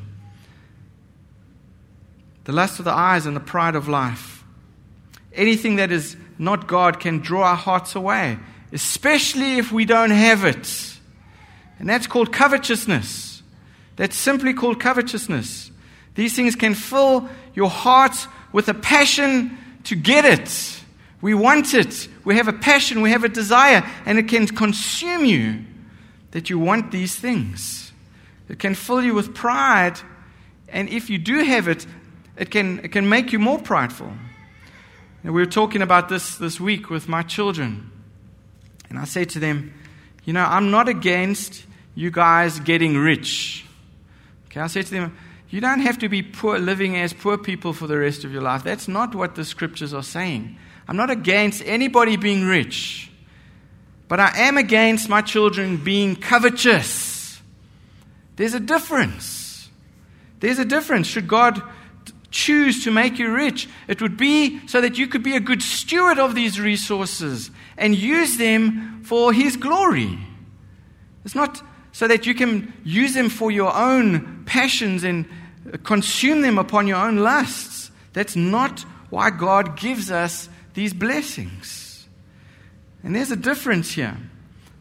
The 2.46 2.52
lust 2.52 2.80
of 2.80 2.86
the 2.86 2.94
eyes 2.94 3.28
and 3.28 3.36
the 3.36 3.42
pride 3.42 3.76
of 3.76 3.88
life. 3.88 4.44
Anything 5.34 5.76
that 5.76 5.92
is 5.92 6.18
not 6.40 6.66
God, 6.66 7.00
can 7.00 7.20
draw 7.20 7.44
our 7.44 7.56
hearts 7.56 7.94
away, 7.94 8.40
especially 8.74 9.60
if 9.60 9.72
we 9.72 9.86
don't 9.86 10.10
have 10.10 10.46
it. 10.46 10.97
And 11.80 11.90
that's 11.90 12.08
called 12.08 12.34
covetousness. 12.34 13.42
That's 13.96 14.16
simply 14.16 14.54
called 14.54 14.80
covetousness. 14.80 15.72
These 16.16 16.36
things 16.36 16.56
can 16.56 16.74
fill 16.74 17.30
your 17.54 17.70
heart 17.70 18.16
with 18.52 18.70
a 18.70 18.74
passion 18.74 19.58
to 19.86 19.96
get 19.96 20.26
it. 20.26 20.84
We 21.22 21.34
want 21.34 21.74
it. 21.74 22.08
We 22.24 22.36
have 22.36 22.48
a 22.48 22.54
passion, 22.54 23.02
we 23.02 23.12
have 23.12 23.24
a 23.24 23.30
desire, 23.30 23.88
and 24.06 24.18
it 24.20 24.28
can 24.28 24.48
consume 24.48 25.26
you 25.26 25.64
that 26.32 26.50
you 26.50 26.60
want 26.60 26.92
these 26.92 27.16
things. 27.16 27.92
It 28.50 28.60
can 28.60 28.76
fill 28.76 29.04
you 29.04 29.14
with 29.14 29.34
pride, 29.34 30.00
and 30.70 30.90
if 30.90 31.10
you 31.10 31.18
do 31.18 31.44
have 31.44 31.68
it, 31.68 31.86
it 32.38 32.52
can, 32.52 32.80
it 32.80 32.92
can 32.92 33.10
make 33.10 33.32
you 33.32 33.40
more 33.40 33.60
prideful. 33.60 34.12
And 35.24 35.34
we 35.34 35.42
were 35.42 35.50
talking 35.50 35.82
about 35.82 36.10
this 36.10 36.36
this 36.36 36.60
week 36.60 36.90
with 36.90 37.08
my 37.08 37.24
children. 37.24 37.92
And 38.90 39.00
I 39.00 39.06
said 39.06 39.30
to 39.32 39.40
them, 39.40 39.74
You 40.28 40.34
know, 40.34 40.44
I'm 40.44 40.72
not 40.72 40.90
against 40.90 41.66
you 41.96 42.12
guys 42.12 42.60
getting 42.60 42.98
rich. 42.98 43.66
Okay, 44.48 44.60
I 44.60 44.68
said 44.68 44.86
to 44.88 44.92
them, 44.92 45.18
You 45.50 45.62
don't 45.62 45.80
have 45.80 46.00
to 46.00 46.10
be 46.10 46.22
poor, 46.22 46.60
living 46.60 46.98
as 46.98 47.14
poor 47.14 47.38
people 47.38 47.72
for 47.72 47.88
the 47.88 47.98
rest 47.98 48.26
of 48.26 48.34
your 48.34 48.42
life. 48.42 48.62
That's 48.62 48.90
not 48.90 49.16
what 49.16 49.36
the 49.36 49.46
scriptures 49.46 49.94
are 49.94 50.04
saying. 50.04 50.58
I'm 50.86 50.98
not 50.98 51.10
against 51.10 51.64
anybody 51.66 52.18
being 52.18 52.44
rich. 52.44 53.10
But 54.10 54.20
I 54.20 54.38
am 54.40 54.58
against 54.58 55.08
my 55.08 55.22
children 55.22 55.78
being 55.78 56.18
covetous. 56.18 57.42
There's 58.36 58.54
a 58.54 58.60
difference. 58.60 59.70
There's 60.42 60.60
a 60.60 60.66
difference. 60.66 61.08
Should 61.08 61.30
God 61.30 61.64
choose 62.32 62.84
to 62.84 62.92
make 62.92 63.18
you 63.18 63.34
rich. 63.34 63.70
It 63.88 64.02
would 64.02 64.18
be 64.18 64.68
so 64.68 64.82
that 64.82 64.98
you 64.98 65.08
could 65.08 65.24
be 65.24 65.36
a 65.36 65.40
good 65.40 65.62
steward 65.62 66.20
of 66.20 66.36
these 66.36 66.60
resources 66.60 67.50
and 67.78 67.96
use 67.96 68.38
them 68.38 69.04
for 69.04 69.32
His 69.32 69.56
glory. 69.58 70.18
It's 71.26 71.36
not 71.36 71.62
so 71.92 72.08
that 72.08 72.26
you 72.26 72.36
can 72.36 72.74
use 72.84 73.14
them 73.14 73.30
for 73.30 73.52
your 73.52 73.76
own 73.76 74.44
passions 74.46 75.04
and 75.04 75.26
consume 75.84 76.42
them 76.42 76.58
upon 76.58 76.88
your 76.88 76.98
own 76.98 77.18
lusts. 77.18 77.92
That's 78.14 78.36
not 78.36 78.82
why 79.10 79.30
God 79.30 79.78
gives 79.78 80.12
us 80.12 80.50
these 80.74 80.94
blessings. 80.94 82.08
And 83.04 83.16
there's 83.16 83.32
a 83.32 83.36
difference 83.36 83.92
here. 83.92 84.18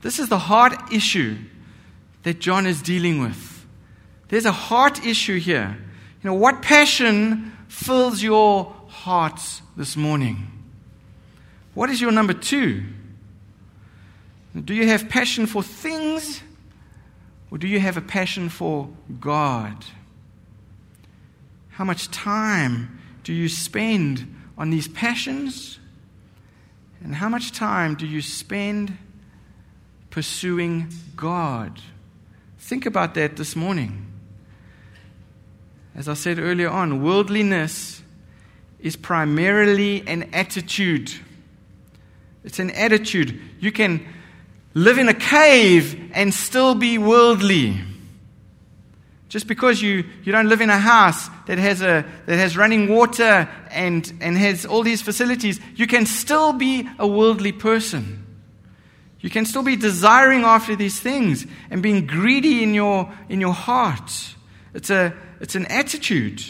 This 0.03 0.19
is 0.19 0.29
the 0.29 0.39
heart 0.39 0.93
issue 0.93 1.37
that 2.23 2.39
John 2.39 2.67
is 2.67 2.83
dealing 2.83 3.21
with. 3.21 3.67
There's 4.29 4.45
a 4.45 4.53
heart 4.53 5.05
issue 5.07 5.39
here. 5.39 5.77
You 6.23 6.31
know, 6.31 6.35
what 6.35 6.63
passion 6.63 7.57
fills 7.69 8.23
your 8.23 8.75
hearts 8.89 9.63
this 9.77 9.97
morning? 9.97 10.56
What 11.77 11.91
is 11.91 12.01
your 12.01 12.11
number 12.11 12.33
two? 12.33 12.85
Do 14.65 14.73
you 14.73 14.89
have 14.89 15.11
passion 15.11 15.45
for 15.45 15.63
things 15.63 16.41
or 17.51 17.59
do 17.59 17.69
you 17.69 17.79
have 17.79 17.99
a 17.99 18.01
passion 18.01 18.49
for 18.49 18.89
God? 19.21 19.85
How 21.69 21.85
much 21.85 22.11
time 22.11 22.99
do 23.25 23.35
you 23.35 23.51
spend 23.51 24.35
on 24.57 24.71
these 24.71 24.89
passions? 24.89 25.79
And 27.05 27.15
how 27.15 27.29
much 27.29 27.53
time 27.53 27.95
do 27.95 28.07
you 28.07 28.23
spend 28.23 28.97
pursuing 30.09 30.91
God? 31.15 31.79
Think 32.59 32.87
about 32.87 33.13
that 33.17 33.37
this 33.37 33.55
morning. 33.55 34.11
As 35.95 36.09
I 36.09 36.15
said 36.15 36.39
earlier 36.39 36.71
on, 36.71 37.03
worldliness 37.03 38.03
is 38.81 38.97
primarily 38.97 40.09
an 40.09 40.23
attitude. 40.33 41.13
It's 42.47 42.61
an 42.61 42.71
attitude. 42.71 43.39
You 43.61 43.73
can 43.73 44.07
live 44.73 44.99
in 44.99 45.09
a 45.09 45.15
cave 45.15 46.11
and 46.15 46.33
still 46.33 46.75
be 46.75 46.97
worldly. 46.97 47.79
Just 49.29 49.49
because 49.49 49.83
you, 49.83 50.05
you 50.23 50.33
don't 50.33 50.49
live 50.49 50.61
in 50.61 50.71
a 50.71 50.79
house 50.79 51.29
that 51.47 51.59
has, 51.59 51.83
a, 51.83 52.07
that 52.27 52.37
has 52.37 52.57
running 52.57 52.89
water 52.89 53.49
and, 53.71 54.11
and 54.21 54.39
has 54.39 54.65
all 54.65 54.85
these 54.85 55.03
facilities, 55.03 55.61
you 55.75 55.89
can 55.89 56.07
still 56.07 56.53
be 56.53 56.89
a 56.99 57.07
worldly 57.07 57.53
person. 57.53 58.25
You 59.21 59.29
can 59.29 59.45
still 59.45 59.65
be 59.65 59.75
desiring 59.75 60.45
after 60.45 60.77
these 60.77 61.01
things 61.01 61.47
and 61.69 61.83
being 61.83 62.07
greedy 62.07 62.63
in 62.63 62.75
your, 62.75 63.13
in 63.29 63.41
your 63.41 63.55
heart. 63.55 64.37
It's, 64.73 64.91
a, 64.91 65.13
it's 65.41 65.57
an 65.57 65.67
attitude 65.67 66.45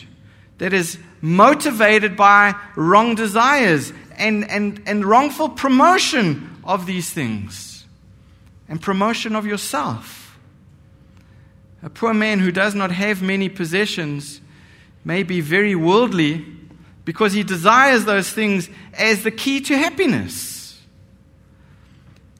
that 0.59 0.75
is 0.75 0.99
motivated 1.23 2.17
by 2.17 2.55
wrong 2.77 3.15
desires 3.15 3.93
and, 4.17 4.49
and, 4.51 4.83
and 4.87 5.05
wrongful 5.05 5.51
promotion 5.51 6.57
of 6.65 6.87
these 6.87 7.11
things 7.11 7.85
and 8.69 8.81
promotion 8.81 9.37
of 9.37 9.47
yourself. 9.47 10.39
A 11.83 11.91
poor 11.91 12.13
man 12.13 12.41
who 12.41 12.51
does 12.51 12.75
not 12.75 12.91
have 12.91 13.23
many 13.23 13.49
possessions 13.49 14.41
may 15.05 15.23
be 15.23 15.41
very 15.41 15.75
worldly 15.75 16.45
because 17.05 17.33
he 17.33 17.45
desires 17.45 18.05
those 18.05 18.31
things 18.31 18.69
as 18.95 19.23
the 19.23 19.31
key 19.31 19.61
to 19.61 19.77
happiness. 19.77 20.83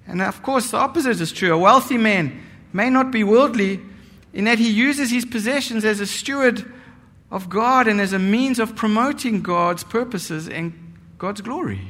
And 0.09 0.21
of 0.21 0.43
course, 0.43 0.71
the 0.71 0.79
opposite 0.79 1.21
is 1.21 1.33
true. 1.33 1.55
A 1.55 1.59
wealthy 1.59 1.99
man 1.99 2.43
may 2.73 2.91
not 2.91 3.13
be 3.13 3.23
worldly 3.23 3.81
in 4.33 4.45
that 4.45 4.59
he 4.59 4.71
uses 4.71 5.11
his 5.11 5.25
possessions 5.25 5.85
as 5.85 6.01
a 6.01 6.07
steward 6.07 6.71
of 7.31 7.49
God 7.49 7.87
and 7.87 8.01
as 8.01 8.13
a 8.13 8.19
means 8.19 8.59
of 8.59 8.77
promoting 8.77 9.43
God's 9.43 9.85
purposes 9.85 10.49
and 10.49 10.86
God's 11.19 11.41
glory. 11.41 11.81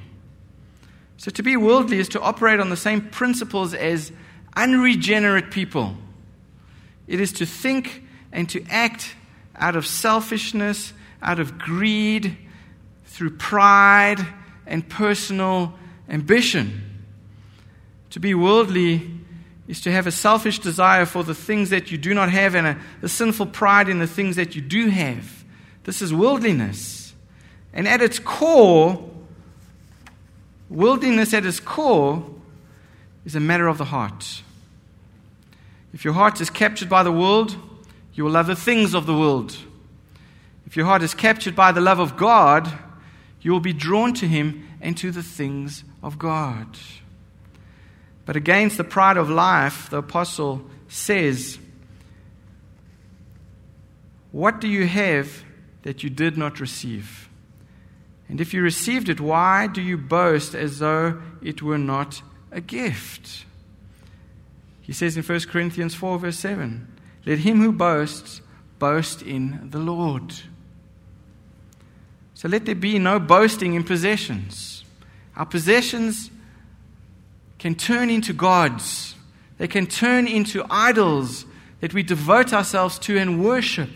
So 1.17 1.31
to 1.31 1.43
be 1.43 1.57
worldly 1.57 1.99
is 1.99 2.09
to 2.11 2.21
operate 2.21 2.61
on 2.61 2.71
the 2.71 2.77
same 2.77 3.01
principles 3.01 3.75
as 3.75 4.13
unregenerate 4.57 5.51
people. 5.51 5.97
It 7.07 7.21
is 7.21 7.33
to 7.35 7.47
think 7.47 8.03
and 8.33 8.49
to 8.51 8.65
act 8.69 9.15
out 9.55 9.77
of 9.77 9.87
selfishness, 9.87 10.93
out 11.23 11.41
of 11.41 11.59
greed, 11.59 12.37
through 13.05 13.31
pride 13.31 14.25
and 14.67 14.87
personal 14.89 15.75
ambition. 16.09 16.83
To 18.11 18.21
be 18.21 18.35
worldly 18.35 19.11
is 19.69 19.81
to 19.83 19.93
have 19.93 20.07
a 20.07 20.13
selfish 20.13 20.59
desire 20.59 21.07
for 21.07 21.25
the 21.25 21.35
things 21.35 21.71
that 21.71 21.91
you 21.91 21.99
do 21.99 22.15
not 22.15 22.31
have 22.31 22.55
and 22.55 22.67
a, 22.67 22.79
a, 23.03 23.09
sinful 23.09 23.47
pride 23.47 23.89
in 23.89 23.99
the 23.99 24.07
things 24.07 24.37
that 24.37 24.55
you 24.55 24.63
do 24.63 24.89
have. 24.89 25.45
This 25.85 26.03
is 26.03 26.13
worldliness. 26.15 27.15
And 27.73 27.89
at 27.89 28.01
its 28.01 28.19
core, 28.19 29.11
worldliness 30.69 31.33
at 31.35 31.47
its 31.47 31.61
core 31.61 32.25
is 33.25 33.35
a 33.35 33.41
matter 33.41 33.67
of 33.69 33.79
the 33.79 33.87
heart. 33.87 34.43
If 35.93 36.05
your 36.05 36.15
heart 36.15 36.41
is 36.41 36.51
captured 36.51 36.89
by 36.89 37.03
the 37.03 37.13
world, 37.13 37.57
you 38.15 38.25
will 38.25 38.33
love 38.33 38.47
the 38.47 38.57
things 38.57 38.95
of 38.95 39.07
the 39.07 39.17
world. 39.17 39.57
If 40.67 40.77
your 40.77 40.87
heart 40.87 41.03
is 41.03 41.15
captured 41.15 41.55
by 41.55 41.73
the 41.73 41.81
love 41.81 41.99
of 41.99 42.17
God, 42.17 42.71
you 43.41 43.53
will 43.53 43.61
be 43.61 43.73
drawn 43.73 44.13
to 44.15 44.27
Him 44.27 44.67
and 44.81 44.97
to 44.99 45.11
the 45.11 45.23
things 45.23 45.85
of 46.03 46.19
God. 46.19 46.67
But 48.25 48.37
against 48.37 48.77
the 48.77 48.85
pride 48.85 49.17
of 49.17 49.31
life, 49.31 49.89
the 49.91 49.99
apostle 49.99 50.69
says, 50.89 51.59
What 54.33 54.61
do 54.61 54.69
you 54.69 54.87
have 54.87 55.45
that 55.83 56.03
you 56.03 56.11
did 56.11 56.37
not 56.37 56.59
receive? 56.59 57.26
And 58.29 58.41
if 58.41 58.53
you 58.53 58.63
received 58.63 59.09
it, 59.09 59.21
why 59.21 59.67
do 59.67 59.81
you 59.81 59.97
boast 59.97 60.55
as 60.55 60.79
though 60.79 61.21
it 61.43 61.63
were 61.63 61.79
not 61.79 62.23
a 62.51 62.61
gift? 62.61 63.45
He 64.83 64.93
says 64.93 65.17
in 65.17 65.23
1 65.23 65.41
Corinthians 65.41 65.95
4, 65.95 66.19
verse 66.19 66.39
7 66.39 66.87
Let 67.25 67.39
him 67.41 67.61
who 67.61 67.73
boasts 67.73 68.41
boast 68.79 69.23
in 69.23 69.71
the 69.71 69.79
Lord. 69.79 70.35
So 72.35 72.49
let 72.49 72.67
there 72.67 72.75
be 72.75 72.99
no 72.99 73.19
boasting 73.19 73.75
in 73.75 73.85
possessions. 73.85 74.85
Our 75.37 75.47
possessions 75.47 76.31
can 77.59 77.75
turn 77.75 78.11
into 78.11 78.33
gods, 78.33 79.15
they 79.59 79.69
can 79.69 79.87
turn 79.87 80.29
into 80.29 80.65
idols 80.69 81.47
that 81.81 81.95
we 81.95 82.03
devote 82.03 82.53
ourselves 82.53 82.99
to 83.01 83.19
and 83.19 83.43
worship. 83.43 83.91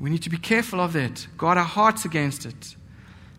We 0.00 0.10
need 0.10 0.22
to 0.22 0.30
be 0.30 0.38
careful 0.38 0.80
of 0.80 0.92
that, 0.92 1.26
guard 1.36 1.56
our 1.56 1.64
hearts 1.64 2.04
against 2.04 2.46
it. 2.46 2.76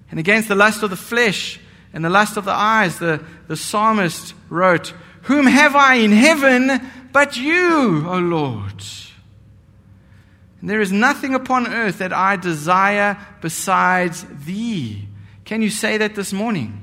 And 0.10 0.20
against 0.20 0.48
the 0.48 0.56
lust 0.56 0.84
of 0.84 0.90
the 0.90 0.96
flesh 0.96 1.60
and 1.94 2.04
the 2.04 2.10
lust 2.10 2.38
of 2.38 2.46
the 2.46 2.52
eyes, 2.52 3.00
the, 3.00 3.24
the 3.48 3.58
psalmist 3.58 4.34
wrote, 4.50 4.94
whom 5.24 5.48
have 5.48 5.76
I 5.76 5.96
in 5.96 6.12
heaven 6.12 6.82
but 7.12 7.38
you, 7.38 8.06
O 8.08 8.20
Lord? 8.20 8.84
And 10.62 10.70
there 10.70 10.82
is 10.82 10.92
nothing 10.92 11.34
upon 11.34 11.68
earth 11.68 12.00
that 12.00 12.14
I 12.14 12.36
desire 12.36 13.18
besides 13.42 14.26
thee. 14.46 15.08
Can 15.46 15.62
you 15.62 15.70
say 15.70 15.98
that 15.98 16.16
this 16.16 16.34
morning? 16.34 16.82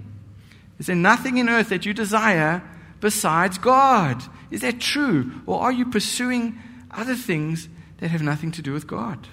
Is 0.78 0.86
there 0.86 0.96
nothing 0.96 1.38
in 1.38 1.48
earth 1.48 1.68
that 1.68 1.84
you 1.84 1.92
desire 1.92 2.62
besides 3.00 3.58
God? 3.58 4.22
Is 4.50 4.60
that 4.60 4.80
true? 4.80 5.32
Or 5.46 5.60
are 5.60 5.72
you 5.72 5.86
pursuing 5.86 6.58
other 6.90 7.14
things 7.14 7.68
that 7.98 8.10
have 8.10 8.22
nothing 8.22 8.52
to 8.52 8.62
do 8.62 8.72
with 8.72 8.86
God? 8.86 9.26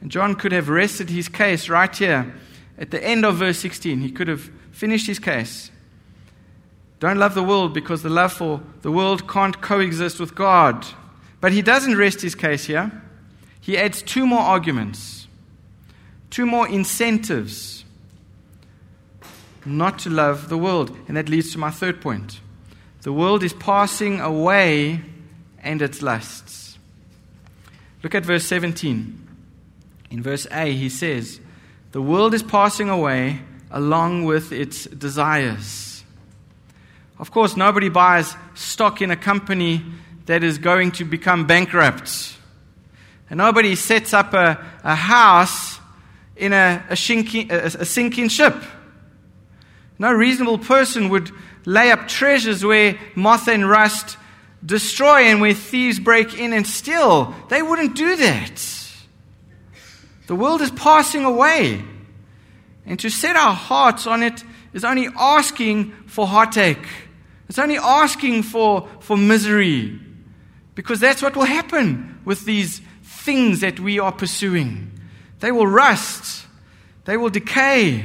And 0.00 0.10
John 0.10 0.34
could 0.34 0.52
have 0.52 0.68
rested 0.68 1.10
his 1.10 1.28
case 1.28 1.68
right 1.68 1.94
here 1.94 2.34
at 2.78 2.90
the 2.90 3.02
end 3.02 3.24
of 3.24 3.36
verse 3.36 3.58
16. 3.58 4.00
He 4.00 4.10
could 4.10 4.28
have 4.28 4.50
finished 4.70 5.06
his 5.06 5.18
case. 5.18 5.70
Don't 7.00 7.18
love 7.18 7.34
the 7.34 7.42
world 7.42 7.74
because 7.74 8.02
the 8.02 8.08
love 8.08 8.32
for 8.32 8.60
the 8.82 8.90
world 8.90 9.28
can't 9.28 9.60
coexist 9.60 10.18
with 10.18 10.34
God. 10.34 10.86
But 11.40 11.52
he 11.52 11.62
doesn't 11.62 11.96
rest 11.96 12.20
his 12.20 12.34
case 12.34 12.64
here. 12.64 12.90
He 13.60 13.76
adds 13.76 14.02
two 14.02 14.26
more 14.26 14.40
arguments, 14.40 15.28
two 16.30 16.46
more 16.46 16.68
incentives 16.68 17.84
not 19.64 19.98
to 20.00 20.10
love 20.10 20.48
the 20.48 20.58
world. 20.58 20.96
And 21.06 21.16
that 21.16 21.28
leads 21.28 21.52
to 21.52 21.58
my 21.58 21.70
third 21.70 22.00
point. 22.00 22.40
The 23.02 23.12
world 23.12 23.42
is 23.42 23.52
passing 23.52 24.20
away 24.20 25.02
and 25.62 25.82
its 25.82 26.02
lusts. 26.02 26.78
Look 28.02 28.14
at 28.14 28.24
verse 28.24 28.44
17. 28.44 29.27
In 30.10 30.22
verse 30.22 30.46
A, 30.50 30.72
he 30.72 30.88
says, 30.88 31.40
The 31.92 32.02
world 32.02 32.34
is 32.34 32.42
passing 32.42 32.88
away 32.88 33.40
along 33.70 34.24
with 34.24 34.52
its 34.52 34.84
desires. 34.84 36.04
Of 37.18 37.30
course, 37.30 37.56
nobody 37.56 37.88
buys 37.88 38.34
stock 38.54 39.02
in 39.02 39.10
a 39.10 39.16
company 39.16 39.84
that 40.26 40.44
is 40.44 40.58
going 40.58 40.92
to 40.92 41.04
become 41.04 41.46
bankrupt. 41.46 42.36
And 43.28 43.38
nobody 43.38 43.74
sets 43.74 44.14
up 44.14 44.32
a, 44.34 44.64
a 44.84 44.94
house 44.94 45.78
in 46.36 46.52
a, 46.52 46.82
a, 46.88 46.92
a, 46.92 47.64
a 47.64 47.84
sinking 47.84 48.28
ship. 48.28 48.54
No 49.98 50.12
reasonable 50.12 50.58
person 50.58 51.08
would 51.08 51.30
lay 51.66 51.90
up 51.90 52.08
treasures 52.08 52.64
where 52.64 52.98
moth 53.14 53.48
and 53.48 53.68
rust 53.68 54.16
destroy 54.64 55.22
and 55.24 55.40
where 55.40 55.54
thieves 55.54 55.98
break 55.98 56.38
in 56.38 56.52
and 56.52 56.66
steal. 56.66 57.34
They 57.48 57.62
wouldn't 57.62 57.96
do 57.96 58.16
that. 58.16 58.77
The 60.28 60.36
world 60.36 60.60
is 60.60 60.70
passing 60.70 61.24
away. 61.24 61.82
And 62.84 63.00
to 63.00 63.08
set 63.08 63.34
our 63.34 63.54
hearts 63.54 64.06
on 64.06 64.22
it 64.22 64.44
is 64.74 64.84
only 64.84 65.08
asking 65.18 65.92
for 66.06 66.26
heartache. 66.26 66.86
It's 67.48 67.58
only 67.58 67.78
asking 67.78 68.42
for, 68.42 68.88
for 69.00 69.16
misery. 69.16 69.98
Because 70.74 71.00
that's 71.00 71.22
what 71.22 71.34
will 71.34 71.44
happen 71.44 72.20
with 72.26 72.44
these 72.44 72.82
things 73.02 73.60
that 73.60 73.80
we 73.80 73.98
are 73.98 74.12
pursuing. 74.12 74.92
They 75.40 75.50
will 75.50 75.66
rust, 75.66 76.46
they 77.06 77.16
will 77.16 77.30
decay. 77.30 78.00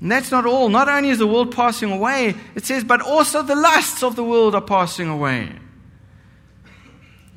And 0.00 0.10
that's 0.10 0.30
not 0.30 0.46
all. 0.46 0.70
Not 0.70 0.88
only 0.88 1.10
is 1.10 1.18
the 1.18 1.26
world 1.26 1.54
passing 1.54 1.92
away, 1.92 2.34
it 2.54 2.64
says, 2.64 2.84
but 2.84 3.02
also 3.02 3.42
the 3.42 3.54
lusts 3.54 4.02
of 4.02 4.16
the 4.16 4.24
world 4.24 4.54
are 4.54 4.62
passing 4.62 5.08
away. 5.08 5.52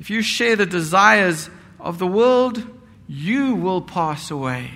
If 0.00 0.08
you 0.08 0.22
share 0.22 0.56
the 0.56 0.64
desires 0.64 1.50
of 1.78 1.98
the 1.98 2.06
world, 2.06 2.73
you 3.06 3.54
will 3.54 3.82
pass 3.82 4.30
away. 4.30 4.70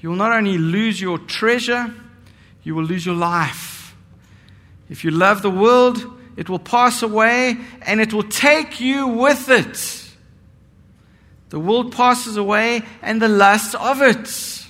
You 0.00 0.10
will 0.10 0.16
not 0.16 0.32
only 0.32 0.58
lose 0.58 1.00
your 1.00 1.18
treasure, 1.18 1.92
you 2.62 2.74
will 2.74 2.84
lose 2.84 3.04
your 3.04 3.14
life. 3.14 3.96
If 4.88 5.04
you 5.04 5.10
love 5.10 5.42
the 5.42 5.50
world, 5.50 6.04
it 6.36 6.48
will 6.48 6.58
pass 6.58 7.02
away 7.02 7.56
and 7.82 8.00
it 8.00 8.12
will 8.12 8.22
take 8.22 8.80
you 8.80 9.08
with 9.08 9.48
it. 9.48 10.04
The 11.48 11.58
world 11.58 11.92
passes 11.92 12.36
away 12.36 12.82
and 13.02 13.20
the 13.20 13.28
lust 13.28 13.74
of 13.74 14.02
it. 14.02 14.66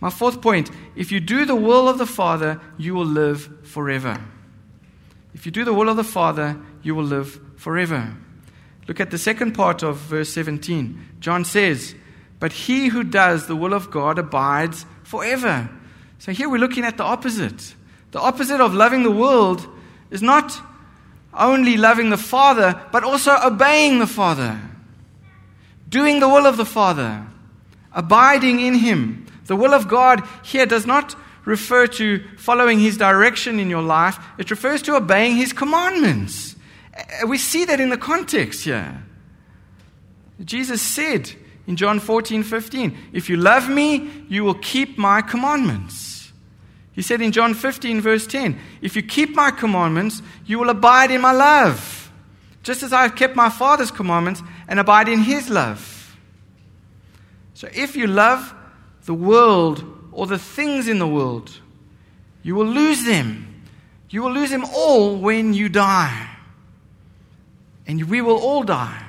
My 0.00 0.10
fourth 0.10 0.40
point 0.40 0.70
if 0.94 1.10
you 1.10 1.20
do 1.20 1.44
the 1.44 1.56
will 1.56 1.88
of 1.88 1.98
the 1.98 2.06
Father, 2.06 2.60
you 2.78 2.94
will 2.94 3.06
live 3.06 3.66
forever. 3.66 4.20
If 5.34 5.46
you 5.46 5.52
do 5.52 5.64
the 5.64 5.74
will 5.74 5.88
of 5.88 5.96
the 5.96 6.04
Father, 6.04 6.58
you 6.82 6.94
will 6.94 7.04
live 7.04 7.40
forever. 7.56 8.16
Look 8.88 9.00
at 9.00 9.10
the 9.10 9.18
second 9.18 9.52
part 9.52 9.82
of 9.82 9.96
verse 9.96 10.32
17. 10.32 11.16
John 11.20 11.44
says, 11.44 11.94
But 12.38 12.52
he 12.52 12.88
who 12.88 13.02
does 13.02 13.46
the 13.46 13.56
will 13.56 13.74
of 13.74 13.90
God 13.90 14.18
abides 14.18 14.86
forever. 15.02 15.68
So 16.18 16.32
here 16.32 16.48
we're 16.48 16.58
looking 16.58 16.84
at 16.84 16.96
the 16.96 17.04
opposite. 17.04 17.74
The 18.12 18.20
opposite 18.20 18.60
of 18.60 18.74
loving 18.74 19.02
the 19.02 19.10
world 19.10 19.66
is 20.10 20.22
not 20.22 20.60
only 21.34 21.76
loving 21.76 22.10
the 22.10 22.16
Father, 22.16 22.80
but 22.92 23.04
also 23.04 23.36
obeying 23.44 23.98
the 23.98 24.06
Father, 24.06 24.58
doing 25.88 26.20
the 26.20 26.28
will 26.28 26.46
of 26.46 26.56
the 26.56 26.64
Father, 26.64 27.26
abiding 27.92 28.60
in 28.60 28.74
Him. 28.74 29.26
The 29.46 29.56
will 29.56 29.74
of 29.74 29.88
God 29.88 30.22
here 30.42 30.66
does 30.66 30.86
not 30.86 31.14
refer 31.44 31.86
to 31.86 32.24
following 32.38 32.80
His 32.80 32.96
direction 32.96 33.60
in 33.60 33.70
your 33.70 33.82
life, 33.82 34.18
it 34.38 34.50
refers 34.50 34.82
to 34.82 34.96
obeying 34.96 35.36
His 35.36 35.52
commandments. 35.52 36.55
Uh, 36.96 37.26
we 37.26 37.38
see 37.38 37.64
that 37.64 37.80
in 37.80 37.90
the 37.90 37.98
context 37.98 38.64
here. 38.64 39.02
Jesus 40.44 40.82
said 40.82 41.32
in 41.66 41.76
John 41.76 42.00
14 42.00 42.42
15, 42.42 42.96
If 43.12 43.28
you 43.28 43.36
love 43.36 43.68
me, 43.68 44.10
you 44.28 44.44
will 44.44 44.54
keep 44.54 44.98
my 44.98 45.22
commandments. 45.22 46.32
He 46.92 47.02
said 47.02 47.20
in 47.20 47.32
John 47.32 47.52
15, 47.52 48.00
verse 48.00 48.26
10, 48.26 48.58
If 48.80 48.96
you 48.96 49.02
keep 49.02 49.34
my 49.34 49.50
commandments, 49.50 50.22
you 50.46 50.58
will 50.58 50.70
abide 50.70 51.10
in 51.10 51.20
my 51.20 51.32
love, 51.32 52.10
just 52.62 52.82
as 52.82 52.92
I 52.92 53.02
have 53.02 53.16
kept 53.16 53.36
my 53.36 53.50
Father's 53.50 53.90
commandments 53.90 54.42
and 54.66 54.80
abide 54.80 55.08
in 55.08 55.20
his 55.20 55.50
love. 55.50 56.16
So 57.52 57.68
if 57.74 57.96
you 57.96 58.06
love 58.06 58.54
the 59.04 59.14
world 59.14 59.84
or 60.12 60.26
the 60.26 60.38
things 60.38 60.88
in 60.88 60.98
the 60.98 61.06
world, 61.06 61.60
you 62.42 62.54
will 62.54 62.66
lose 62.66 63.04
them. 63.04 63.64
You 64.08 64.22
will 64.22 64.32
lose 64.32 64.50
them 64.50 64.64
all 64.64 65.16
when 65.16 65.52
you 65.52 65.68
die. 65.68 66.35
And 67.86 68.02
we 68.04 68.20
will 68.20 68.38
all 68.38 68.62
die. 68.62 69.02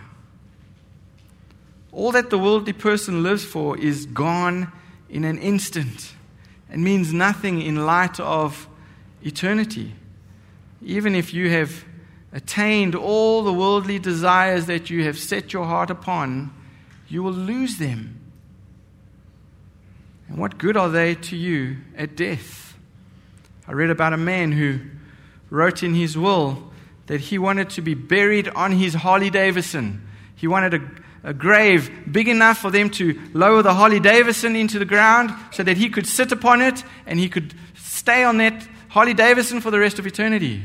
All 1.91 2.11
that 2.11 2.29
the 2.29 2.37
worldly 2.37 2.73
person 2.73 3.23
lives 3.23 3.43
for 3.43 3.77
is 3.77 4.05
gone 4.05 4.71
in 5.09 5.23
an 5.23 5.39
instant 5.39 6.13
and 6.69 6.83
means 6.83 7.13
nothing 7.13 7.61
in 7.61 7.85
light 7.85 8.19
of 8.19 8.67
eternity. 9.23 9.95
Even 10.83 11.15
if 11.15 11.33
you 11.33 11.49
have 11.49 11.85
attained 12.33 12.93
all 12.93 13.41
the 13.41 13.53
worldly 13.53 13.97
desires 13.97 14.65
that 14.67 14.89
you 14.89 15.03
have 15.05 15.17
set 15.17 15.53
your 15.53 15.65
heart 15.65 15.89
upon, 15.89 16.53
you 17.07 17.23
will 17.23 17.31
lose 17.31 17.77
them. 17.77 18.19
And 20.27 20.37
what 20.37 20.57
good 20.57 20.77
are 20.77 20.89
they 20.89 21.15
to 21.15 21.35
you 21.35 21.77
at 21.95 22.15
death? 22.15 22.77
I 23.67 23.71
read 23.71 23.89
about 23.89 24.13
a 24.13 24.17
man 24.17 24.51
who 24.51 24.81
wrote 25.49 25.83
in 25.83 25.93
his 25.93 26.17
will 26.17 26.66
that 27.07 27.21
he 27.21 27.37
wanted 27.37 27.69
to 27.71 27.81
be 27.81 27.93
buried 27.93 28.47
on 28.49 28.71
his 28.71 28.93
Harley 28.93 29.29
Davidson. 29.29 30.07
He 30.35 30.47
wanted 30.47 30.73
a, 30.75 31.29
a 31.29 31.33
grave 31.33 31.89
big 32.11 32.27
enough 32.27 32.59
for 32.59 32.69
them 32.69 32.89
to 32.91 33.19
lower 33.33 33.61
the 33.61 33.73
Harley 33.73 33.99
Davidson 33.99 34.55
into 34.55 34.77
the 34.77 34.85
ground 34.85 35.31
so 35.51 35.63
that 35.63 35.77
he 35.77 35.89
could 35.89 36.05
sit 36.05 36.31
upon 36.31 36.61
it 36.61 36.83
and 37.05 37.17
he 37.17 37.29
could 37.29 37.53
stay 37.75 38.23
on 38.23 38.37
that 38.37 38.67
Harley 38.89 39.13
Davidson 39.13 39.61
for 39.61 39.71
the 39.71 39.79
rest 39.79 39.99
of 39.99 40.05
eternity. 40.05 40.63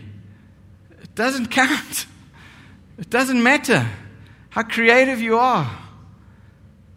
It 1.03 1.15
doesn't 1.15 1.47
count. 1.51 2.07
It 2.99 3.09
doesn't 3.09 3.43
matter 3.43 3.89
how 4.51 4.63
creative 4.65 5.21
you 5.21 5.39
are. 5.39 5.71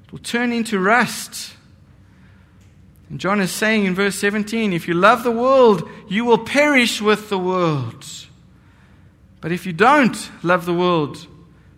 It 0.05 0.12
will 0.12 0.19
turn 0.19 0.51
into 0.51 0.79
rust. 0.79 1.53
And 3.10 3.19
John 3.19 3.39
is 3.39 3.51
saying 3.51 3.86
in 3.86 3.95
verse 3.95 4.15
17 4.15 4.73
if 4.73 4.88
you 4.88 4.95
love 4.95 5.23
the 5.23 5.31
world, 5.31 5.88
you 6.08 6.25
will 6.25 6.39
perish 6.39 6.99
with 7.01 7.29
the 7.29 7.38
world. 7.38 8.05
But 9.45 9.51
if 9.51 9.67
you 9.67 9.73
don't 9.73 10.31
love 10.41 10.65
the 10.65 10.73
world, 10.73 11.27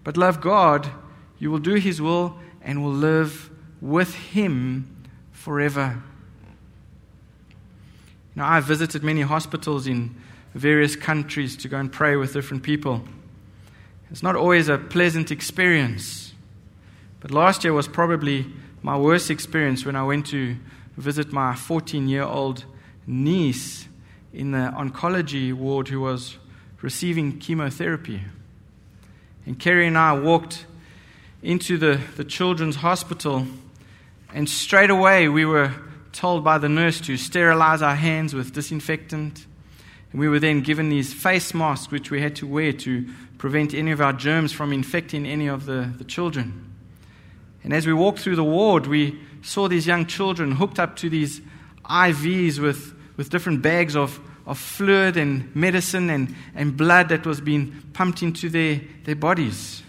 but 0.06 0.16
love 0.16 0.40
God, 0.40 0.90
you 1.38 1.52
will 1.52 1.60
do 1.60 1.74
His 1.74 2.02
will 2.02 2.40
and 2.62 2.82
will 2.82 2.94
live 2.94 3.50
with 3.82 4.16
Him 4.16 5.06
forever. 5.34 6.02
Now, 8.36 8.48
I've 8.48 8.64
visited 8.64 9.04
many 9.04 9.20
hospitals 9.20 9.86
in 9.86 10.16
various 10.56 10.96
countries 10.96 11.58
to 11.58 11.68
go 11.68 11.76
and 11.76 11.92
pray 11.92 12.16
with 12.16 12.32
different 12.32 12.64
people. 12.64 13.04
It's 14.12 14.24
not 14.24 14.38
always 14.38 14.70
a 14.70 14.78
pleasant 14.78 15.30
experience. 15.30 16.34
But 17.20 17.32
last 17.32 17.66
year 17.66 17.74
was 17.74 17.90
probably 17.90 18.46
my 18.82 18.98
worst 18.98 19.30
experience 19.30 19.86
when 19.86 19.98
I 19.98 20.06
went 20.06 20.28
to 20.28 20.56
visit 20.96 21.34
my 21.34 21.54
14 21.54 22.08
year 22.08 22.24
old 22.24 22.64
niece 23.06 23.90
in 24.32 24.52
the 24.52 24.74
oncology 24.74 25.52
ward 25.52 25.90
who 25.90 26.00
was 26.00 26.38
receiving 26.82 27.40
chemotherapy. 27.40 28.22
And 29.46 29.58
Kerry 29.58 29.88
and 29.88 29.98
I 29.98 30.14
walked 30.14 30.66
into 31.42 31.78
the, 31.78 32.00
the 32.16 32.24
children's 32.24 32.78
hospital, 32.78 33.48
and 34.34 34.50
straight 34.50 34.90
away 34.90 35.28
we 35.30 35.46
were 35.46 35.72
told 36.12 36.44
by 36.44 36.58
the 36.58 36.70
nurse 36.70 37.00
to 37.02 37.16
sterilize 37.16 37.82
our 37.82 37.96
hands 37.96 38.34
with 38.34 38.54
disinfectant. 38.54 39.46
And 40.12 40.20
we 40.20 40.28
were 40.28 40.40
then 40.40 40.62
given 40.62 40.90
these 40.90 41.14
face 41.14 41.54
masks, 41.54 41.92
which 41.92 42.12
we 42.12 42.22
had 42.22 42.36
to 42.38 42.48
wear 42.48 42.74
to 42.74 43.08
prevent 43.38 43.74
any 43.74 43.92
of 43.92 44.02
our 44.02 44.14
germs 44.14 44.52
from 44.52 44.74
infecting 44.74 45.26
any 45.26 45.48
of 45.48 45.66
the, 45.66 45.92
the 45.98 46.04
children. 46.04 46.74
And 47.64 47.74
as 47.74 47.86
we 47.86 47.94
walked 47.94 48.20
through 48.20 48.36
the 48.36 48.44
ward, 48.44 48.88
we 48.88 49.20
saw 49.42 49.68
these 49.68 49.86
young 49.86 50.06
children 50.06 50.54
hooked 50.54 50.80
up 50.80 50.96
to 50.98 51.10
these 51.10 51.42
IVs 51.86 52.60
with, 52.60 52.96
with 53.16 53.30
different 53.30 53.62
bags 53.62 53.96
of 53.96 54.20
of 54.48 54.58
fluid 54.58 55.18
and 55.18 55.54
medicine 55.54 56.10
and, 56.10 56.34
and 56.56 56.76
blood 56.76 57.10
that 57.10 57.26
was 57.26 57.42
being 57.42 57.76
pumped 57.94 58.24
into 58.24 58.50
their, 58.50 58.80
their 59.04 59.16
bodies. 59.16 59.84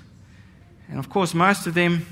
And 0.91 0.99
of 0.99 1.09
course, 1.09 1.33
most 1.33 1.67
of 1.69 1.75
them 1.75 2.05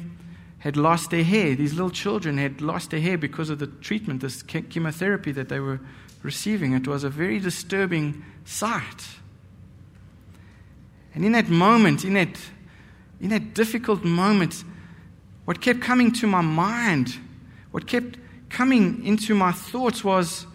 had 0.61 0.77
lost 0.77 1.11
their 1.11 1.25
hair. 1.25 1.57
These 1.57 1.75
little 1.75 1.91
children 1.91 2.39
had 2.39 2.61
lost 2.61 2.91
their 2.91 3.01
hair 3.01 3.19
because 3.19 3.51
of 3.51 3.59
the 3.59 3.67
treatment, 3.67 4.21
this 4.21 4.43
chemotherapy 4.45 5.33
that 5.33 5.49
they 5.49 5.59
were 5.59 5.81
receiving. 6.23 6.73
It 6.73 6.87
was 6.87 7.03
a 7.03 7.11
very 7.11 7.41
disturbing 7.41 8.25
sight. 8.45 9.07
And 11.15 11.25
in 11.25 11.33
that 11.33 11.49
moment, 11.49 12.05
in 12.05 12.15
that, 12.15 12.39
in 13.21 13.31
that 13.31 13.55
difficult 13.55 14.05
moment, 14.05 14.63
what 15.47 15.61
kept 15.61 15.81
coming 15.81 16.13
to 16.13 16.27
my 16.29 16.43
mind, 16.43 17.17
what 17.73 17.87
kept 17.89 18.19
coming 18.51 19.05
into 19.05 19.35
my 19.35 19.51
thoughts 19.51 20.05
was 20.05 20.47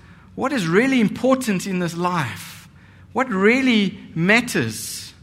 what 0.41 0.51
is 0.51 0.67
really 0.67 0.99
important 0.99 1.67
in 1.67 1.77
this 1.77 1.95
life? 1.95 2.67
What 3.13 3.29
really 3.29 3.95
matters? 4.15 5.13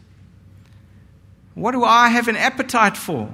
What 1.57 1.73
do 1.73 1.83
I 1.83 2.09
have 2.11 2.29
an 2.29 2.37
appetite 2.37 2.97
for? 2.97 3.29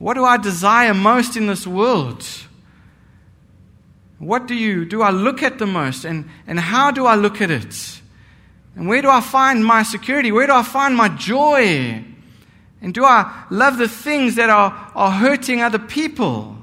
What 0.00 0.14
do 0.14 0.24
I 0.24 0.36
desire 0.36 0.94
most 0.94 1.36
in 1.36 1.46
this 1.46 1.64
world? 1.64 2.26
What 4.18 4.48
do 4.48 4.54
you 4.56 4.84
do 4.84 5.00
I 5.00 5.10
look 5.10 5.44
at 5.44 5.60
the 5.60 5.66
most 5.66 6.04
and, 6.04 6.28
and 6.48 6.58
how 6.58 6.90
do 6.90 7.06
I 7.06 7.14
look 7.14 7.40
at 7.40 7.52
it? 7.52 8.00
And 8.74 8.88
where 8.88 9.00
do 9.00 9.10
I 9.10 9.20
find 9.20 9.64
my 9.64 9.84
security? 9.84 10.32
Where 10.32 10.48
do 10.48 10.54
I 10.54 10.64
find 10.64 10.96
my 10.96 11.08
joy? 11.08 12.04
And 12.82 12.92
do 12.92 13.04
I 13.04 13.44
love 13.48 13.78
the 13.78 13.86
things 13.86 14.34
that 14.34 14.50
are, 14.50 14.90
are 14.96 15.12
hurting 15.12 15.62
other 15.62 15.78
people? 15.78 16.57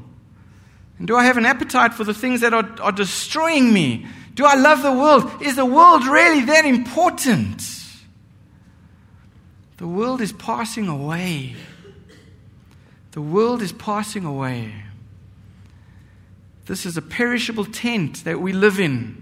And 0.97 1.07
do 1.07 1.15
I 1.15 1.25
have 1.25 1.37
an 1.37 1.45
appetite 1.45 1.93
for 1.93 2.03
the 2.03 2.13
things 2.13 2.41
that 2.41 2.53
are, 2.53 2.69
are 2.81 2.91
destroying 2.91 3.73
me? 3.73 4.05
Do 4.33 4.45
I 4.45 4.55
love 4.55 4.81
the 4.81 4.91
world? 4.91 5.41
Is 5.41 5.55
the 5.55 5.65
world 5.65 6.05
really 6.05 6.45
that 6.45 6.65
important? 6.65 7.61
The 9.77 9.87
world 9.87 10.21
is 10.21 10.31
passing 10.31 10.87
away. 10.87 11.55
The 13.11 13.21
world 13.21 13.61
is 13.61 13.71
passing 13.71 14.25
away. 14.25 14.73
This 16.65 16.85
is 16.85 16.97
a 16.97 17.01
perishable 17.01 17.65
tent 17.65 18.23
that 18.23 18.41
we 18.41 18.51
live 18.51 18.79
in. 18.79 19.21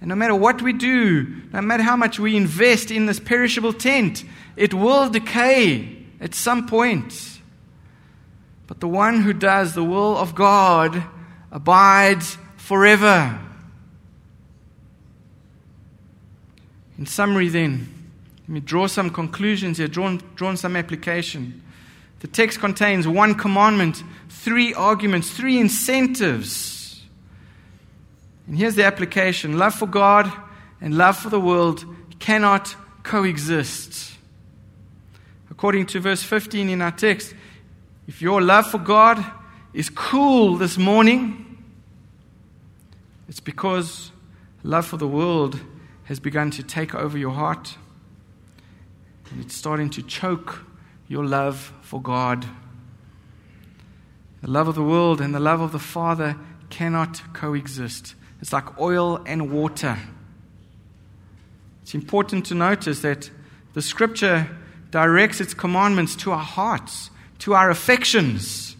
And 0.00 0.08
no 0.08 0.14
matter 0.14 0.34
what 0.34 0.62
we 0.62 0.72
do, 0.72 1.26
no 1.52 1.60
matter 1.60 1.82
how 1.82 1.96
much 1.96 2.20
we 2.20 2.36
invest 2.36 2.90
in 2.90 3.06
this 3.06 3.18
perishable 3.18 3.72
tent, 3.72 4.24
it 4.56 4.72
will 4.72 5.08
decay 5.08 6.04
at 6.20 6.34
some 6.34 6.66
point. 6.66 7.37
But 8.68 8.80
the 8.80 8.86
one 8.86 9.22
who 9.22 9.32
does 9.32 9.74
the 9.74 9.82
will 9.82 10.16
of 10.16 10.36
God 10.36 11.02
abides 11.50 12.38
forever. 12.56 13.40
In 16.98 17.06
summary, 17.06 17.48
then, 17.48 17.88
let 18.42 18.48
me 18.48 18.60
draw 18.60 18.86
some 18.86 19.10
conclusions 19.10 19.78
here, 19.78 19.88
drawn, 19.88 20.20
drawn 20.36 20.56
some 20.56 20.76
application. 20.76 21.62
The 22.20 22.26
text 22.26 22.60
contains 22.60 23.08
one 23.08 23.34
commandment, 23.34 24.02
three 24.28 24.74
arguments, 24.74 25.30
three 25.30 25.58
incentives. 25.58 27.02
And 28.46 28.58
here's 28.58 28.74
the 28.74 28.84
application 28.84 29.56
love 29.56 29.74
for 29.74 29.86
God 29.86 30.30
and 30.80 30.98
love 30.98 31.16
for 31.16 31.30
the 31.30 31.40
world 31.40 31.84
cannot 32.18 32.74
coexist. 33.02 34.12
According 35.50 35.86
to 35.86 36.00
verse 36.00 36.22
15 36.22 36.68
in 36.68 36.82
our 36.82 36.90
text, 36.90 37.34
if 38.08 38.20
your 38.22 38.40
love 38.40 38.68
for 38.68 38.78
God 38.78 39.24
is 39.72 39.90
cool 39.90 40.56
this 40.56 40.78
morning, 40.78 41.62
it's 43.28 43.38
because 43.38 44.10
love 44.64 44.86
for 44.86 44.96
the 44.96 45.06
world 45.06 45.60
has 46.04 46.18
begun 46.18 46.50
to 46.52 46.62
take 46.62 46.94
over 46.94 47.18
your 47.18 47.32
heart. 47.32 47.76
And 49.30 49.44
it's 49.44 49.54
starting 49.54 49.90
to 49.90 50.02
choke 50.02 50.64
your 51.06 51.24
love 51.24 51.72
for 51.82 52.00
God. 52.00 52.46
The 54.40 54.50
love 54.50 54.68
of 54.68 54.74
the 54.74 54.82
world 54.82 55.20
and 55.20 55.34
the 55.34 55.40
love 55.40 55.60
of 55.60 55.72
the 55.72 55.78
Father 55.78 56.36
cannot 56.70 57.20
coexist. 57.34 58.14
It's 58.40 58.54
like 58.54 58.80
oil 58.80 59.22
and 59.26 59.52
water. 59.52 59.98
It's 61.82 61.94
important 61.94 62.46
to 62.46 62.54
notice 62.54 63.00
that 63.00 63.30
the 63.74 63.82
scripture 63.82 64.48
directs 64.90 65.42
its 65.42 65.52
commandments 65.52 66.16
to 66.16 66.32
our 66.32 66.38
hearts, 66.38 67.10
to 67.40 67.54
our 67.54 67.70
affections. 67.70 68.76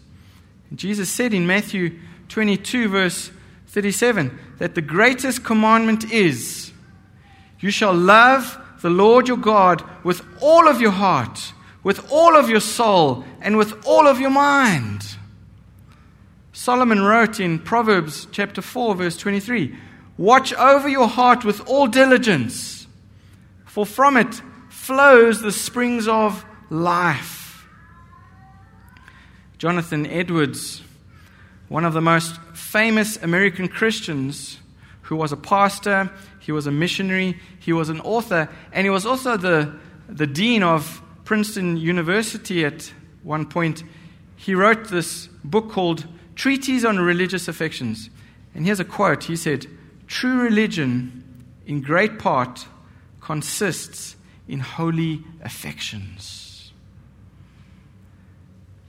Jesus 0.75 1.11
said 1.11 1.33
in 1.33 1.47
Matthew 1.47 1.99
22, 2.29 2.89
verse 2.89 3.31
37, 3.69 4.39
that 4.59 4.75
the 4.75 4.83
greatest 4.83 5.45
commandment 5.45 6.11
is 6.11 6.73
you 7.61 7.71
shall 7.71 7.95
love 7.95 8.59
the 8.81 8.91
Lord 8.91 9.27
your 9.27 9.37
God 9.37 9.83
with 10.05 10.25
all 10.41 10.69
of 10.69 10.81
your 10.81 10.93
heart, 10.93 11.53
with 11.83 12.11
all 12.13 12.37
of 12.37 12.49
your 12.49 12.61
soul, 12.61 13.25
and 13.41 13.57
with 13.57 13.85
all 13.87 14.07
of 14.07 14.21
your 14.21 14.31
mind. 14.31 15.17
Solomon 16.53 17.03
wrote 17.03 17.41
in 17.41 17.59
Proverbs 17.59 18.27
chapter 18.31 18.63
4, 18.63 18.95
verse 18.95 19.17
23 19.17 19.75
Watch 20.17 20.53
over 20.55 20.89
your 20.89 21.09
heart 21.09 21.45
with 21.45 21.67
all 21.69 21.87
diligence, 21.87 22.87
for 23.65 23.87
from 23.87 24.17
it 24.17 24.43
flows 24.69 25.41
the 25.41 25.53
springs 25.53 26.09
of 26.09 26.45
life. 26.71 27.48
Jonathan 29.59 30.07
Edwards, 30.07 30.83
one 31.69 31.85
of 31.85 31.93
the 31.93 32.01
most 32.01 32.41
famous 32.55 33.17
American 33.23 33.67
Christians, 33.67 34.59
who 35.03 35.17
was 35.17 35.33
a 35.33 35.37
pastor, 35.37 36.11
he 36.39 36.53
was 36.53 36.67
a 36.67 36.71
missionary, 36.71 37.37
he 37.59 37.73
was 37.73 37.89
an 37.89 38.01
author, 38.03 38.49
and 38.73 38.87
he 38.87 38.91
was 38.91 39.05
also 39.05 39.37
the, 39.37 39.75
the 40.09 40.27
dean 40.27 40.63
of 40.63 41.03
Princeton 41.25 41.77
University 41.77 42.65
at 42.65 42.93
one 43.23 43.47
point. 43.47 43.83
He 44.37 44.55
wrote 44.55 44.89
this 44.89 45.27
book 45.43 45.71
called 45.71 46.07
Treatise 46.37 46.85
on 46.85 46.99
Religious 46.99 47.49
Affections. 47.49 48.11
And 48.55 48.65
here's 48.65 48.81
a 48.81 48.85
quote 48.85 49.25
He 49.25 49.37
said, 49.37 49.67
True 50.07 50.41
religion, 50.41 51.25
in 51.67 51.83
great 51.83 52.19
part, 52.19 52.67
consists 53.21 54.17
in 54.47 54.61
holy 54.61 55.25
affections. 55.43 56.48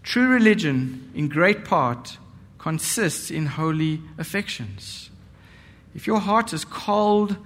True 0.10 0.28
religion, 0.28 1.12
in 1.14 1.28
great 1.28 1.66
part, 1.66 2.18
consists 2.57 3.30
in 3.30 3.45
holy 3.45 4.01
affections. 4.18 5.12
If 5.93 6.07
your 6.07 6.20
heart 6.20 6.51
is 6.51 6.66
cold 6.66 7.38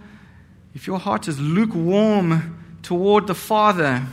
if 0.73 0.87
your 0.87 0.97
heart 0.97 1.27
is 1.27 1.39
lukewarm 1.39 2.65
toward 2.81 3.27
the 3.27 3.35
Father 3.35 4.03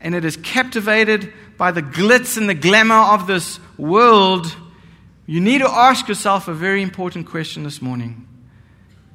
and 0.00 0.14
it 0.14 0.24
is 0.24 0.36
captivated 0.36 1.32
by 1.56 1.70
the 1.70 1.82
glitz 1.82 2.36
and 2.36 2.48
the 2.48 2.54
glamour 2.54 2.96
of 2.96 3.26
this 3.28 3.60
world, 3.78 4.56
you 5.26 5.40
need 5.40 5.58
to 5.58 5.70
ask 5.70 6.08
yourself 6.08 6.48
a 6.48 6.54
very 6.54 6.82
important 6.82 7.26
question 7.26 7.62
this 7.62 7.80
morning 7.80 8.26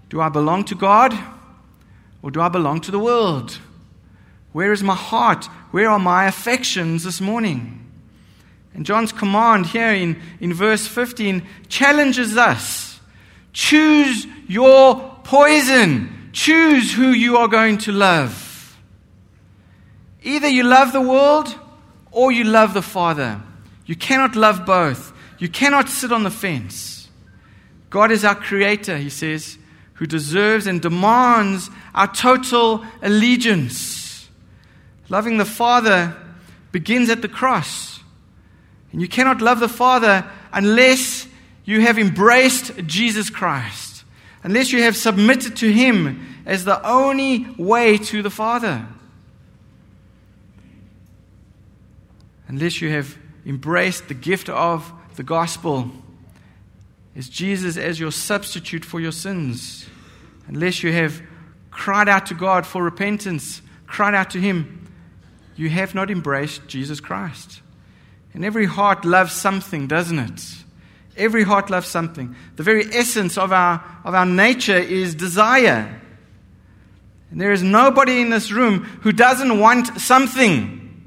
Do 0.10 0.22
I 0.22 0.30
belong 0.30 0.64
to 0.66 0.76
God 0.76 1.18
or 2.22 2.32
do 2.32 2.40
I 2.40 2.48
belong 2.48 2.80
to 2.82 2.92
the 2.92 3.00
world? 3.00 3.60
Where 4.54 4.72
is 4.72 4.82
my 4.82 4.96
heart? 4.96 5.46
Where 5.72 5.90
are 5.90 6.00
my 6.00 6.26
affections 6.28 7.04
this 7.04 7.20
morning? 7.20 7.87
And 8.78 8.86
John's 8.86 9.12
command 9.12 9.66
here 9.66 9.92
in, 9.92 10.22
in 10.40 10.54
verse 10.54 10.88
15 10.88 11.46
challenges 11.68 12.38
us 12.38 12.88
choose 13.52 14.28
your 14.48 15.18
poison. 15.24 16.30
Choose 16.32 16.94
who 16.94 17.10
you 17.10 17.38
are 17.38 17.48
going 17.48 17.80
to 17.80 17.92
love. 17.92 18.80
Either 20.22 20.48
you 20.48 20.64
love 20.64 20.94
the 20.94 21.02
world 21.02 21.54
or 22.12 22.32
you 22.32 22.44
love 22.44 22.76
the 22.76 22.84
Father. 22.84 23.42
You 23.88 23.96
cannot 23.96 24.36
love 24.36 24.64
both. 24.64 25.12
You 25.40 25.50
cannot 25.50 25.90
sit 25.90 26.12
on 26.12 26.22
the 26.22 26.30
fence. 26.30 27.10
God 27.90 28.12
is 28.12 28.24
our 28.24 28.36
creator, 28.36 28.98
he 28.98 29.10
says, 29.10 29.58
who 29.94 30.06
deserves 30.06 30.68
and 30.68 30.80
demands 30.80 31.72
our 31.96 32.14
total 32.14 32.86
allegiance. 33.02 34.30
Loving 35.10 35.38
the 35.38 35.46
Father 35.46 36.16
begins 36.72 37.10
at 37.10 37.24
the 37.24 37.28
cross. 37.28 37.97
And 38.98 39.02
you 39.04 39.08
cannot 39.08 39.42
love 39.42 39.60
the 39.60 39.70
Father 39.70 40.28
unless 40.52 41.28
you 41.66 41.82
have 41.82 42.00
embraced 42.00 42.76
Jesus 42.88 43.30
Christ 43.30 43.88
unless 44.48 44.72
you 44.72 44.82
have 44.84 44.96
submitted 44.96 45.58
to 45.58 45.70
Him 45.70 46.26
as 46.46 46.64
the 46.64 46.82
only 46.88 47.46
way 47.58 47.98
to 47.98 48.22
the 48.22 48.30
Father. 48.30 48.88
Unless 52.48 52.82
you 52.82 52.90
have 52.90 53.18
embraced 53.46 54.08
the 54.08 54.14
gift 54.14 54.48
of 54.48 54.90
the 55.18 55.24
gospel 55.24 55.92
as 57.14 57.28
Jesus 57.28 57.76
as 57.76 58.00
your 58.00 58.14
substitute 58.14 58.86
for 58.86 59.02
your 59.02 59.12
sins. 59.12 59.86
Unless 60.48 60.82
you 60.82 60.94
have 60.94 61.22
cried 61.70 62.08
out 62.08 62.28
to 62.28 62.34
God 62.34 62.66
for 62.66 62.82
repentance, 62.82 63.62
cried 63.86 64.16
out 64.16 64.30
to 64.30 64.40
Him, 64.40 64.88
you 65.58 65.70
have 65.70 65.94
not 65.94 66.10
embraced 66.10 66.68
Jesus 66.70 67.02
Christ. 67.02 67.62
And 68.38 68.46
every 68.46 68.68
heart 68.68 69.04
loves 69.04 69.34
something, 69.34 69.88
doesn't 69.88 70.20
it? 70.20 70.44
Every 71.18 71.42
heart 71.42 71.72
loves 71.72 71.88
something. 71.88 72.36
The 72.56 72.62
very 72.62 72.86
essence 72.94 73.36
of 73.36 73.52
our, 73.52 73.84
of 74.04 74.14
our 74.14 74.28
nature 74.28 74.78
is 74.78 75.16
desire. 75.16 76.00
And 77.32 77.42
there 77.42 77.52
is 77.52 77.64
nobody 77.64 78.22
in 78.22 78.30
this 78.30 78.52
room 78.52 78.84
who 79.02 79.12
doesn't 79.12 79.60
want 79.60 80.00
something. 80.00 81.04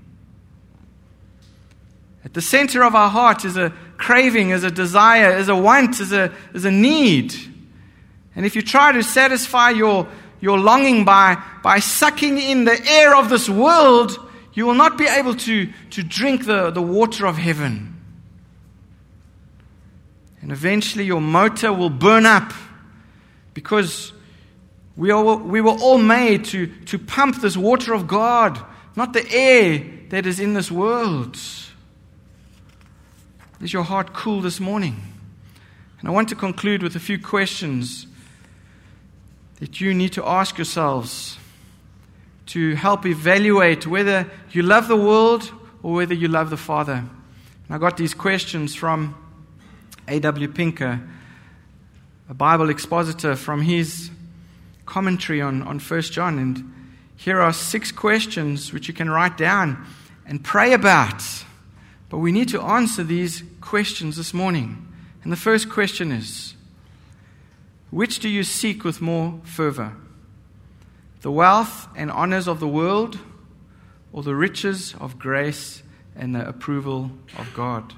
At 2.24 2.34
the 2.34 2.42
center 2.42 2.82
of 2.82 2.96
our 2.96 3.08
heart 3.08 3.44
is 3.44 3.56
a 3.56 3.72
craving, 3.96 4.50
is 4.50 4.64
a 4.64 4.70
desire, 4.72 5.36
is 5.36 5.48
a 5.48 5.54
want, 5.54 6.00
is 6.00 6.12
a, 6.12 6.32
is 6.52 6.64
a 6.64 6.72
need. 6.72 7.32
And 8.34 8.44
if 8.44 8.56
you 8.56 8.62
try 8.62 8.90
to 8.90 9.04
satisfy 9.04 9.70
your, 9.70 10.08
your 10.40 10.58
longing 10.58 11.04
by, 11.04 11.40
by 11.62 11.78
sucking 11.78 12.38
in 12.38 12.64
the 12.64 12.84
air 12.90 13.14
of 13.14 13.28
this 13.28 13.48
world, 13.48 14.18
you 14.52 14.66
will 14.66 14.74
not 14.74 14.98
be 14.98 15.06
able 15.06 15.34
to, 15.34 15.72
to 15.90 16.02
drink 16.02 16.44
the, 16.44 16.70
the 16.70 16.82
water 16.82 17.26
of 17.26 17.36
heaven. 17.36 17.96
And 20.42 20.50
eventually 20.50 21.04
your 21.04 21.20
motor 21.20 21.72
will 21.72 21.90
burn 21.90 22.26
up 22.26 22.52
because 23.54 24.12
we, 24.96 25.10
are, 25.10 25.36
we 25.36 25.60
were 25.60 25.76
all 25.80 25.98
made 25.98 26.44
to, 26.46 26.66
to 26.86 26.98
pump 26.98 27.40
this 27.40 27.56
water 27.56 27.94
of 27.94 28.06
God, 28.06 28.58
not 28.96 29.12
the 29.12 29.26
air 29.30 29.84
that 30.08 30.26
is 30.26 30.40
in 30.40 30.54
this 30.54 30.70
world. 30.70 31.38
Is 33.60 33.72
your 33.72 33.84
heart 33.84 34.12
cool 34.14 34.40
this 34.40 34.58
morning? 34.58 34.96
And 36.00 36.08
I 36.08 36.12
want 36.12 36.30
to 36.30 36.34
conclude 36.34 36.82
with 36.82 36.96
a 36.96 37.00
few 37.00 37.18
questions 37.18 38.06
that 39.60 39.80
you 39.80 39.92
need 39.92 40.14
to 40.14 40.26
ask 40.26 40.56
yourselves 40.56 41.38
to 42.50 42.74
help 42.74 43.06
evaluate 43.06 43.86
whether 43.86 44.28
you 44.50 44.60
love 44.60 44.88
the 44.88 44.96
world 44.96 45.52
or 45.84 45.94
whether 45.94 46.14
you 46.14 46.26
love 46.26 46.50
the 46.50 46.56
Father. 46.56 46.94
And 46.94 47.08
I 47.70 47.78
got 47.78 47.96
these 47.96 48.12
questions 48.12 48.74
from 48.74 49.14
A.W. 50.08 50.48
Pinker, 50.48 51.00
a 52.28 52.34
Bible 52.34 52.68
expositor, 52.68 53.36
from 53.36 53.62
his 53.62 54.10
commentary 54.84 55.40
on, 55.40 55.62
on 55.62 55.78
1 55.78 56.02
John. 56.02 56.40
And 56.40 56.74
here 57.14 57.40
are 57.40 57.52
six 57.52 57.92
questions 57.92 58.72
which 58.72 58.88
you 58.88 58.94
can 58.94 59.08
write 59.08 59.38
down 59.38 59.86
and 60.26 60.42
pray 60.42 60.72
about. 60.72 61.22
But 62.08 62.18
we 62.18 62.32
need 62.32 62.48
to 62.48 62.60
answer 62.60 63.04
these 63.04 63.44
questions 63.60 64.16
this 64.16 64.34
morning. 64.34 64.88
And 65.22 65.30
the 65.30 65.36
first 65.36 65.70
question 65.70 66.10
is 66.10 66.54
Which 67.90 68.18
do 68.18 68.28
you 68.28 68.42
seek 68.42 68.82
with 68.82 69.00
more 69.00 69.40
fervor? 69.44 69.92
The 71.20 71.30
wealth 71.30 71.88
and 71.94 72.10
honors 72.10 72.48
of 72.48 72.60
the 72.60 72.68
world, 72.68 73.18
or 74.12 74.22
the 74.22 74.34
riches 74.34 74.94
of 74.98 75.18
grace 75.18 75.82
and 76.16 76.34
the 76.34 76.46
approval 76.48 77.10
of 77.38 77.52
God? 77.54 77.94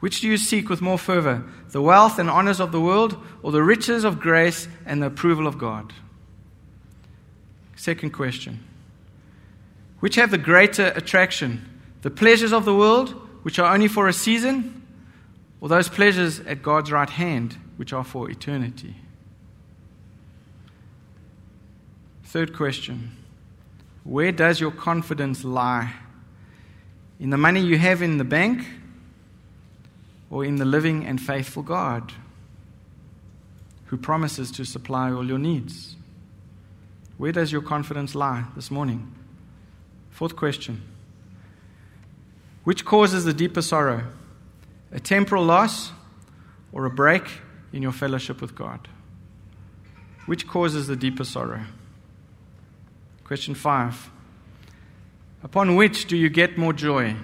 Which 0.00 0.22
do 0.22 0.28
you 0.28 0.38
seek 0.38 0.70
with 0.70 0.80
more 0.80 0.98
fervor? 0.98 1.44
The 1.68 1.82
wealth 1.82 2.18
and 2.18 2.30
honors 2.30 2.58
of 2.58 2.72
the 2.72 2.80
world, 2.80 3.22
or 3.42 3.52
the 3.52 3.62
riches 3.62 4.04
of 4.04 4.18
grace 4.18 4.66
and 4.86 5.02
the 5.02 5.06
approval 5.06 5.46
of 5.46 5.58
God? 5.58 5.92
Second 7.76 8.10
question 8.10 8.64
Which 10.00 10.16
have 10.16 10.30
the 10.30 10.38
greater 10.38 10.86
attraction? 10.96 11.66
The 12.02 12.10
pleasures 12.10 12.52
of 12.52 12.64
the 12.64 12.74
world, 12.74 13.10
which 13.42 13.58
are 13.58 13.72
only 13.72 13.88
for 13.88 14.08
a 14.08 14.12
season, 14.12 14.86
or 15.60 15.68
those 15.68 15.90
pleasures 15.90 16.40
at 16.40 16.62
God's 16.62 16.90
right 16.90 17.10
hand, 17.10 17.58
which 17.76 17.92
are 17.92 18.04
for 18.04 18.30
eternity? 18.30 18.96
Third 22.30 22.54
question 22.54 23.10
Where 24.04 24.30
does 24.30 24.60
your 24.60 24.70
confidence 24.70 25.42
lie? 25.42 25.94
In 27.18 27.30
the 27.30 27.36
money 27.36 27.60
you 27.60 27.76
have 27.76 28.02
in 28.02 28.18
the 28.18 28.24
bank, 28.24 28.64
or 30.30 30.44
in 30.44 30.54
the 30.54 30.64
living 30.64 31.04
and 31.04 31.20
faithful 31.20 31.64
God 31.64 32.12
who 33.86 33.96
promises 33.96 34.52
to 34.52 34.64
supply 34.64 35.10
all 35.10 35.26
your 35.26 35.40
needs? 35.40 35.96
Where 37.18 37.32
does 37.32 37.50
your 37.50 37.62
confidence 37.62 38.14
lie 38.14 38.44
this 38.54 38.70
morning? 38.70 39.12
Fourth 40.12 40.36
question 40.36 40.82
Which 42.62 42.84
causes 42.84 43.24
the 43.24 43.34
deeper 43.34 43.60
sorrow? 43.60 44.04
A 44.92 45.00
temporal 45.00 45.44
loss 45.44 45.90
or 46.72 46.84
a 46.84 46.90
break 46.90 47.24
in 47.72 47.82
your 47.82 47.90
fellowship 47.90 48.40
with 48.40 48.54
God? 48.54 48.86
Which 50.26 50.46
causes 50.46 50.86
the 50.86 50.94
deeper 50.94 51.24
sorrow? 51.24 51.64
Question 53.30 53.54
five 53.54 54.10
Upon 55.44 55.76
which 55.76 56.06
do 56.06 56.16
you 56.16 56.28
get 56.28 56.58
more 56.58 56.72
joy? 56.72 57.14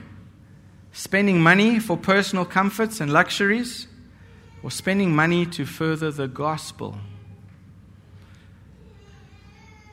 Spending 0.92 1.40
money 1.40 1.80
for 1.80 1.96
personal 1.96 2.44
comforts 2.44 3.00
and 3.00 3.12
luxuries, 3.12 3.88
or 4.62 4.70
spending 4.70 5.16
money 5.16 5.44
to 5.46 5.66
further 5.66 6.12
the 6.12 6.28
gospel? 6.28 6.96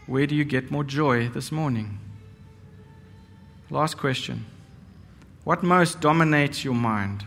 Where 0.05 0.27
do 0.27 0.35
you 0.35 0.43
get 0.43 0.69
more 0.69 0.83
joy 0.83 1.29
this 1.29 1.51
morning? 1.51 1.97
Last 3.71 3.97
question. 3.97 4.45
What 5.45 5.63
most 5.63 5.99
dominates 5.99 6.63
your 6.63 6.75
mind? 6.75 7.25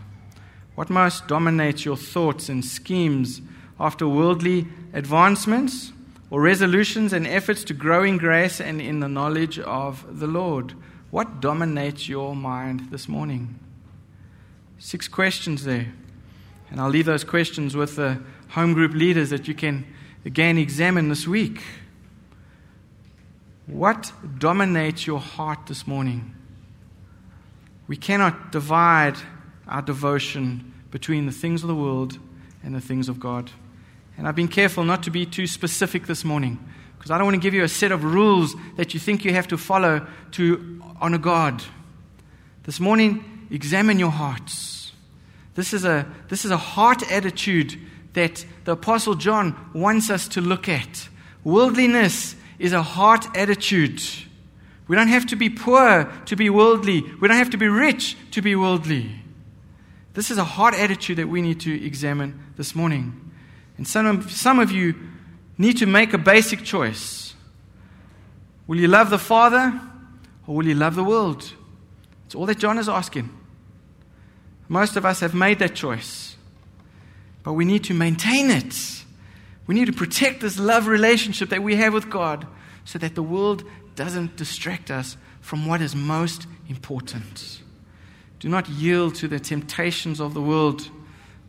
What 0.76 0.90
most 0.90 1.26
dominates 1.26 1.84
your 1.84 1.96
thoughts 1.96 2.48
and 2.48 2.64
schemes 2.64 3.40
after 3.80 4.06
worldly 4.06 4.68
advancements 4.92 5.90
or 6.30 6.40
resolutions 6.40 7.12
and 7.12 7.26
efforts 7.26 7.64
to 7.64 7.74
grow 7.74 8.02
in 8.02 8.18
grace 8.18 8.60
and 8.60 8.80
in 8.80 9.00
the 9.00 9.08
knowledge 9.08 9.58
of 9.58 10.18
the 10.18 10.26
Lord? 10.26 10.74
What 11.10 11.40
dominates 11.40 12.08
your 12.08 12.34
mind 12.34 12.88
this 12.90 13.08
morning? 13.08 13.58
Six 14.78 15.08
questions 15.08 15.64
there. 15.64 15.92
And 16.70 16.80
I'll 16.80 16.90
leave 16.90 17.06
those 17.06 17.24
questions 17.24 17.76
with 17.76 17.96
the 17.96 18.20
home 18.48 18.74
group 18.74 18.92
leaders 18.92 19.30
that 19.30 19.46
you 19.46 19.54
can 19.54 19.86
again 20.24 20.58
examine 20.58 21.08
this 21.08 21.26
week. 21.26 21.62
What 23.66 24.12
dominates 24.38 25.06
your 25.06 25.20
heart 25.20 25.66
this 25.66 25.86
morning? 25.86 26.34
We 27.88 27.96
cannot 27.96 28.52
divide 28.52 29.16
our 29.66 29.82
devotion 29.82 30.72
between 30.90 31.26
the 31.26 31.32
things 31.32 31.62
of 31.62 31.68
the 31.68 31.74
world 31.74 32.18
and 32.62 32.74
the 32.74 32.80
things 32.80 33.08
of 33.08 33.20
God. 33.20 33.50
And 34.18 34.26
I've 34.26 34.36
been 34.36 34.48
careful 34.48 34.84
not 34.84 35.02
to 35.04 35.10
be 35.10 35.26
too 35.26 35.46
specific 35.46 36.06
this 36.06 36.24
morning 36.24 36.58
because 36.96 37.10
I 37.10 37.18
don't 37.18 37.26
want 37.26 37.34
to 37.34 37.40
give 37.40 37.54
you 37.54 37.64
a 37.64 37.68
set 37.68 37.92
of 37.92 38.04
rules 38.04 38.54
that 38.76 38.94
you 38.94 39.00
think 39.00 39.24
you 39.24 39.32
have 39.34 39.48
to 39.48 39.58
follow 39.58 40.06
to 40.32 40.82
honor 41.00 41.18
God. 41.18 41.62
This 42.64 42.80
morning, 42.80 43.46
examine 43.50 43.98
your 43.98 44.10
hearts. 44.10 44.92
This 45.54 45.72
is 45.72 45.84
a, 45.84 46.06
this 46.28 46.44
is 46.44 46.50
a 46.50 46.56
heart 46.56 47.10
attitude 47.10 47.78
that 48.14 48.44
the 48.64 48.72
Apostle 48.72 49.14
John 49.14 49.54
wants 49.74 50.10
us 50.10 50.26
to 50.28 50.40
look 50.40 50.68
at. 50.68 51.08
Worldliness 51.44 52.34
is 52.58 52.72
a 52.72 52.82
heart 52.82 53.36
attitude. 53.36 54.02
We 54.88 54.96
don't 54.96 55.08
have 55.08 55.26
to 55.26 55.36
be 55.36 55.50
poor 55.50 56.10
to 56.26 56.36
be 56.36 56.50
worldly, 56.50 57.02
we 57.20 57.28
don't 57.28 57.36
have 57.36 57.50
to 57.50 57.56
be 57.56 57.68
rich 57.68 58.16
to 58.32 58.42
be 58.42 58.56
worldly. 58.56 59.10
This 60.14 60.30
is 60.30 60.38
a 60.38 60.44
heart 60.44 60.74
attitude 60.74 61.18
that 61.18 61.28
we 61.28 61.42
need 61.42 61.60
to 61.60 61.84
examine 61.84 62.40
this 62.56 62.74
morning. 62.74 63.25
And 63.76 63.86
some 63.86 64.06
of, 64.06 64.30
some 64.30 64.58
of 64.58 64.70
you 64.70 64.94
need 65.58 65.78
to 65.78 65.86
make 65.86 66.12
a 66.12 66.18
basic 66.18 66.62
choice. 66.64 67.34
Will 68.66 68.78
you 68.78 68.88
love 68.88 69.10
the 69.10 69.18
Father 69.18 69.80
or 70.46 70.56
will 70.56 70.66
you 70.66 70.74
love 70.74 70.94
the 70.94 71.04
world? 71.04 71.52
It's 72.26 72.34
all 72.34 72.46
that 72.46 72.58
John 72.58 72.78
is 72.78 72.88
asking. 72.88 73.30
Most 74.68 74.96
of 74.96 75.04
us 75.06 75.20
have 75.20 75.34
made 75.34 75.60
that 75.60 75.74
choice, 75.74 76.36
but 77.44 77.52
we 77.52 77.64
need 77.64 77.84
to 77.84 77.94
maintain 77.94 78.50
it. 78.50 79.04
We 79.66 79.74
need 79.74 79.86
to 79.86 79.92
protect 79.92 80.40
this 80.40 80.58
love 80.58 80.86
relationship 80.88 81.50
that 81.50 81.62
we 81.62 81.76
have 81.76 81.92
with 81.92 82.10
God 82.10 82.46
so 82.84 82.98
that 82.98 83.14
the 83.14 83.22
world 83.22 83.64
doesn't 83.94 84.36
distract 84.36 84.90
us 84.90 85.16
from 85.40 85.66
what 85.66 85.80
is 85.80 85.94
most 85.94 86.46
important. 86.68 87.60
Do 88.40 88.48
not 88.48 88.68
yield 88.68 89.14
to 89.16 89.28
the 89.28 89.38
temptations 89.38 90.20
of 90.20 90.34
the 90.34 90.42
world, 90.42 90.88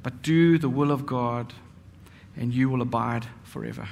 but 0.03 0.21
do 0.21 0.57
the 0.57 0.69
will 0.69 0.91
of 0.91 1.05
God, 1.05 1.53
and 2.37 2.53
you 2.53 2.69
will 2.69 2.81
abide 2.81 3.25
forever. 3.43 3.87